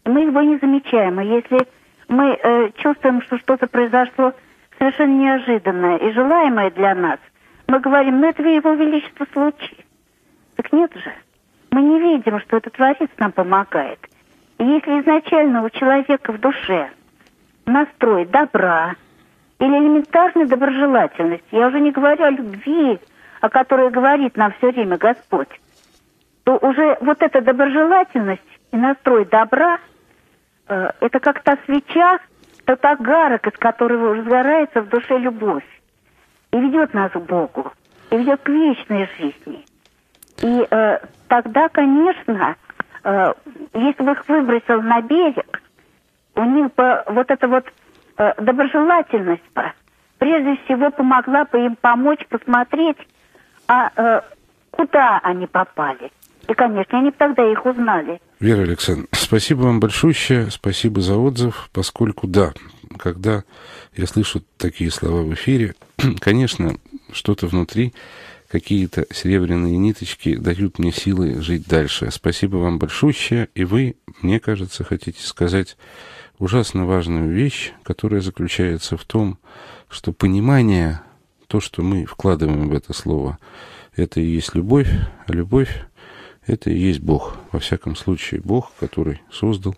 И 0.05 0.09
мы 0.09 0.23
его 0.23 0.41
не 0.43 0.59
замечаем. 0.59 1.21
И 1.21 1.27
если 1.27 1.67
мы 2.09 2.33
э, 2.33 2.71
чувствуем, 2.77 3.23
что 3.23 3.39
что-то 3.39 3.67
произошло 3.67 4.33
совершенно 4.79 5.17
неожиданное 5.17 5.99
и 5.99 6.13
желаемое 6.13 6.71
для 6.71 6.95
нас, 6.95 7.19
мы 7.67 7.81
говорим, 7.81 8.21
ну 8.21 8.29
это 8.29 8.43
его 8.43 8.73
величество 8.73 9.27
случай. 9.33 9.77
Так 10.57 10.73
нет 10.73 10.93
же. 10.95 11.13
Мы 11.71 11.83
не 11.83 12.01
видим, 12.01 12.41
что 12.41 12.57
этот 12.57 12.73
Творец 12.73 13.09
нам 13.19 13.31
помогает. 13.31 13.99
И 14.59 14.65
если 14.65 15.01
изначально 15.01 15.65
у 15.65 15.71
человека 15.71 16.33
в 16.33 16.41
душе 16.41 16.91
настрой 17.65 18.27
добра 18.27 18.97
или 19.61 19.69
элементарной 19.69 20.47
доброжелательности, 20.47 21.49
я 21.55 21.69
уже 21.69 21.81
не 21.81 21.93
говорю 21.93 22.25
о 22.25 22.31
любви, 22.31 22.99
о 23.41 23.49
которой 23.51 23.91
говорит 23.91 24.37
нам 24.37 24.53
все 24.53 24.71
время 24.71 24.97
Господь, 24.97 25.49
то 26.45 26.57
уже 26.57 26.97
вот 27.01 27.23
эта 27.23 27.43
доброжелательность 27.43 28.43
и 28.73 28.77
настрой 28.77 29.27
добра, 29.27 29.79
э, 30.67 30.91
это 31.01 31.21
как 31.21 31.43
та 31.43 31.59
свеча, 31.67 32.19
тот 32.65 32.83
огарок, 32.85 33.47
из 33.47 33.59
которого 33.59 34.17
разгорается 34.17 34.81
в 34.81 34.89
душе 34.89 35.19
любовь 35.19 35.65
и 36.53 36.59
ведет 36.59 36.95
нас 36.95 37.13
к 37.13 37.19
Богу, 37.19 37.71
и 38.11 38.17
ведет 38.17 38.41
к 38.41 38.49
вечной 38.49 39.09
жизни. 39.19 39.65
И 40.43 40.67
э, 40.71 40.99
тогда, 41.29 41.69
конечно, 41.69 42.57
э, 43.05 43.35
если 43.75 44.03
бы 44.03 44.13
их 44.13 44.27
выбросил 44.27 44.81
на 44.81 45.03
берег, 45.03 45.61
у 46.35 46.45
них 46.45 46.73
бы 46.75 47.03
вот 47.09 47.31
эта 47.31 47.47
вот 47.47 47.67
доброжелательность 48.39 49.43
бы 49.55 49.73
прежде 50.18 50.62
всего 50.64 50.91
помогла 50.91 51.45
бы 51.47 51.59
им 51.64 51.77
помочь 51.77 52.25
посмотреть, 52.29 52.99
а 53.66 53.91
э, 53.97 54.21
куда 54.71 55.18
они 55.23 55.47
попали. 55.47 56.12
И, 56.49 56.55
конечно, 56.55 56.99
они 56.99 57.11
тогда 57.11 57.51
их 57.51 57.64
узнали. 57.64 58.21
Вера 58.39 58.62
Александровна, 58.62 59.09
спасибо 59.12 59.62
вам 59.62 59.81
большое, 59.81 60.51
спасибо 60.51 61.01
за 61.01 61.16
отзыв, 61.16 61.71
поскольку 61.73 62.27
да, 62.27 62.53
когда 62.99 63.45
я 63.97 64.07
слышу 64.07 64.43
такие 64.59 64.91
слова 64.91 65.23
в 65.23 65.33
эфире, 65.35 65.75
конечно, 66.21 66.73
что-то 67.12 67.47
внутри 67.47 67.95
какие-то 68.51 69.07
серебряные 69.11 69.79
ниточки 69.79 70.37
дают 70.37 70.79
мне 70.79 70.93
силы 70.93 71.41
жить 71.41 71.68
дальше. 71.68 72.11
Спасибо 72.11 72.57
вам 72.57 72.79
большое. 72.79 73.49
И 73.55 73.64
вы, 73.64 73.97
мне 74.23 74.41
кажется, 74.41 74.83
хотите 74.83 75.23
сказать 75.23 75.77
ужасно 76.41 76.86
важную 76.86 77.30
вещь, 77.30 77.72
которая 77.84 78.20
заключается 78.20 78.97
в 78.97 79.05
том, 79.05 79.38
что 79.88 80.12
понимание, 80.12 81.03
то, 81.47 81.61
что 81.61 81.82
мы 81.82 82.07
вкладываем 82.07 82.68
в 82.68 82.74
это 82.74 82.93
слово, 82.93 83.38
это 83.95 84.20
и 84.20 84.26
есть 84.26 84.55
любовь, 84.55 84.91
а 85.26 85.32
любовь— 85.32 85.84
это 86.47 86.70
и 86.70 86.78
есть 86.78 87.01
Бог. 87.01 87.36
Во 87.53 87.61
всяком 87.61 87.95
случае, 87.95 88.41
Бог, 88.43 88.72
который 88.80 89.20
создал 89.30 89.76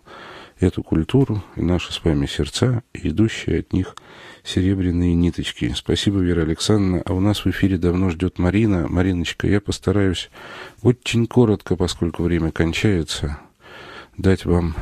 эту 0.59 0.81
культуру 0.81 1.43
и 1.57 1.61
наши 1.61 1.91
с 1.91 2.03
вами 2.03 2.25
сердца, 2.25 2.83
и 2.93 3.09
идущие 3.09 3.59
от 3.59 3.73
них 3.73 3.95
серебряные 4.43 5.13
ниточки. 5.15 5.73
Спасибо, 5.75 6.19
Вера 6.19 6.41
Александровна. 6.43 7.01
А 7.05 7.13
у 7.13 7.19
нас 7.19 7.43
в 7.43 7.49
эфире 7.49 7.77
давно 7.77 8.09
ждет 8.09 8.39
Марина. 8.39 8.87
Мариночка, 8.87 9.47
я 9.47 9.59
постараюсь 9.59 10.29
очень 10.81 11.27
коротко, 11.27 11.75
поскольку 11.75 12.23
время 12.23 12.51
кончается, 12.51 13.39
дать 14.15 14.45
вам 14.45 14.75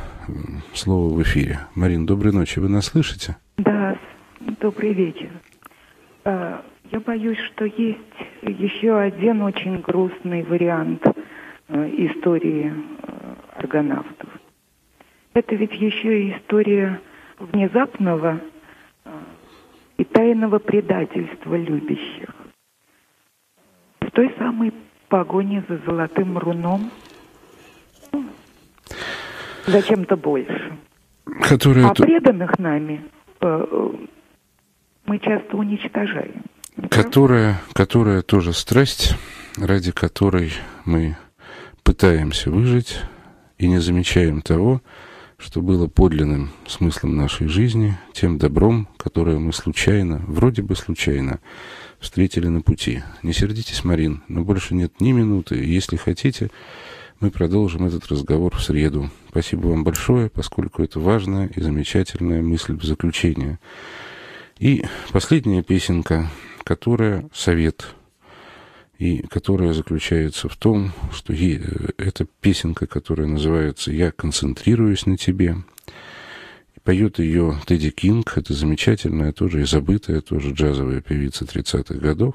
слово 0.74 1.14
в 1.14 1.22
эфире. 1.22 1.60
Марин, 1.74 2.06
доброй 2.06 2.32
ночи. 2.32 2.58
Вы 2.58 2.68
нас 2.68 2.86
слышите? 2.86 3.36
Да, 3.56 3.96
добрый 4.60 4.92
вечер. 4.92 5.30
А, 6.24 6.64
я 6.90 7.00
боюсь, 7.00 7.38
что 7.38 7.64
есть 7.64 7.98
еще 8.42 8.98
один 8.98 9.42
очень 9.42 9.80
грустный 9.80 10.42
вариант 10.42 11.02
э, 11.68 11.90
истории 11.96 12.72
э, 12.72 13.34
аргонавтов. 13.56 14.28
Это 15.34 15.54
ведь 15.54 15.74
еще 15.74 16.22
и 16.22 16.36
история 16.36 17.00
внезапного 17.38 18.40
э, 19.04 19.10
и 19.96 20.04
тайного 20.04 20.58
предательства 20.58 21.56
любящих. 21.56 22.30
В 24.00 24.10
той 24.10 24.34
самой 24.38 24.72
погоне 25.08 25.64
за 25.68 25.78
золотым 25.78 26.36
руном 26.36 26.90
за 29.66 29.82
чем-то 29.82 30.16
больше. 30.16 30.78
Которая 31.42 31.88
а 31.88 31.94
преданных 31.94 32.58
нами 32.58 33.02
э, 33.40 33.66
э, 33.70 33.90
мы 35.06 35.18
часто 35.18 35.56
уничтожаем. 35.56 36.42
Которая, 36.90 37.60
которая 37.74 38.22
тоже 38.22 38.52
страсть, 38.52 39.14
ради 39.56 39.92
которой 39.92 40.52
мы 40.84 41.16
пытаемся 41.82 42.50
выжить 42.50 43.00
и 43.58 43.68
не 43.68 43.78
замечаем 43.78 44.40
того, 44.40 44.80
что 45.38 45.60
было 45.60 45.88
подлинным 45.88 46.50
смыслом 46.66 47.16
нашей 47.16 47.48
жизни, 47.48 47.98
тем 48.12 48.38
добром, 48.38 48.88
которое 48.96 49.38
мы 49.38 49.52
случайно, 49.52 50.22
вроде 50.26 50.62
бы 50.62 50.76
случайно, 50.76 51.40
встретили 51.98 52.46
на 52.46 52.60
пути. 52.62 53.02
Не 53.22 53.32
сердитесь, 53.32 53.84
Марин, 53.84 54.22
но 54.28 54.42
больше 54.42 54.74
нет 54.74 55.00
ни 55.00 55.12
минуты. 55.12 55.56
Если 55.56 55.96
хотите, 55.96 56.50
мы 57.22 57.30
продолжим 57.30 57.86
этот 57.86 58.08
разговор 58.08 58.52
в 58.56 58.60
среду. 58.60 59.08
Спасибо 59.30 59.68
вам 59.68 59.84
большое, 59.84 60.28
поскольку 60.28 60.82
это 60.82 60.98
важная 60.98 61.46
и 61.46 61.60
замечательная 61.60 62.42
мысль 62.42 62.76
в 62.76 62.82
заключение. 62.82 63.60
И 64.58 64.84
последняя 65.12 65.62
песенка, 65.62 66.28
которая 66.64 67.28
совет 67.32 67.94
и 68.98 69.22
которая 69.28 69.72
заключается 69.72 70.48
в 70.48 70.56
том, 70.56 70.90
что 71.12 71.32
е, 71.32 71.62
это 71.96 72.26
песенка, 72.40 72.88
которая 72.88 73.28
называется 73.28 73.92
«Я 73.92 74.10
концентрируюсь 74.10 75.06
на 75.06 75.16
тебе». 75.16 75.58
Поет 76.82 77.20
ее 77.20 77.54
Тедди 77.66 77.90
Кинг, 77.90 78.36
это 78.36 78.52
замечательная, 78.52 79.30
тоже 79.30 79.60
и 79.60 79.64
забытая, 79.64 80.22
тоже 80.22 80.50
джазовая 80.50 81.00
певица 81.00 81.44
30-х 81.44 81.94
годов. 81.94 82.34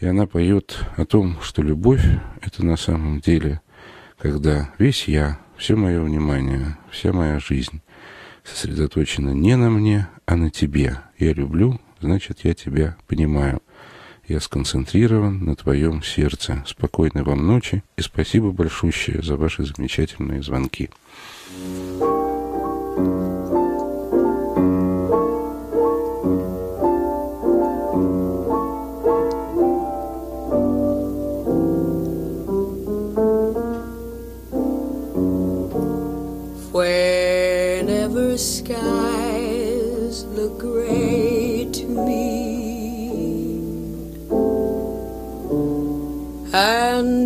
И 0.00 0.06
она 0.06 0.26
поет 0.26 0.78
о 0.96 1.04
том, 1.04 1.38
что 1.42 1.60
любовь— 1.60 2.02
это 2.40 2.64
на 2.64 2.78
самом 2.78 3.20
деле, 3.20 3.60
когда 4.24 4.70
весь 4.78 5.06
я, 5.06 5.38
все 5.58 5.76
мое 5.76 6.00
внимание, 6.00 6.78
вся 6.90 7.12
моя 7.12 7.38
жизнь 7.38 7.82
сосредоточена 8.42 9.34
не 9.34 9.54
на 9.54 9.68
мне, 9.68 10.08
а 10.24 10.36
на 10.36 10.48
тебе. 10.48 10.98
Я 11.18 11.34
люблю, 11.34 11.78
значит, 12.00 12.38
я 12.42 12.54
тебя 12.54 12.96
понимаю. 13.06 13.60
Я 14.26 14.40
сконцентрирован 14.40 15.44
на 15.44 15.54
твоем 15.56 16.02
сердце. 16.02 16.64
Спокойной 16.66 17.22
вам 17.22 17.46
ночи 17.46 17.84
и 17.98 18.00
спасибо 18.00 18.50
большущее 18.50 19.20
за 19.20 19.36
ваши 19.36 19.62
замечательные 19.62 20.42
звонки. 20.42 20.88
Whenever 22.96 23.33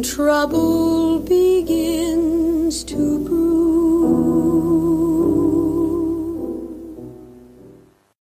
trouble. 0.02 0.87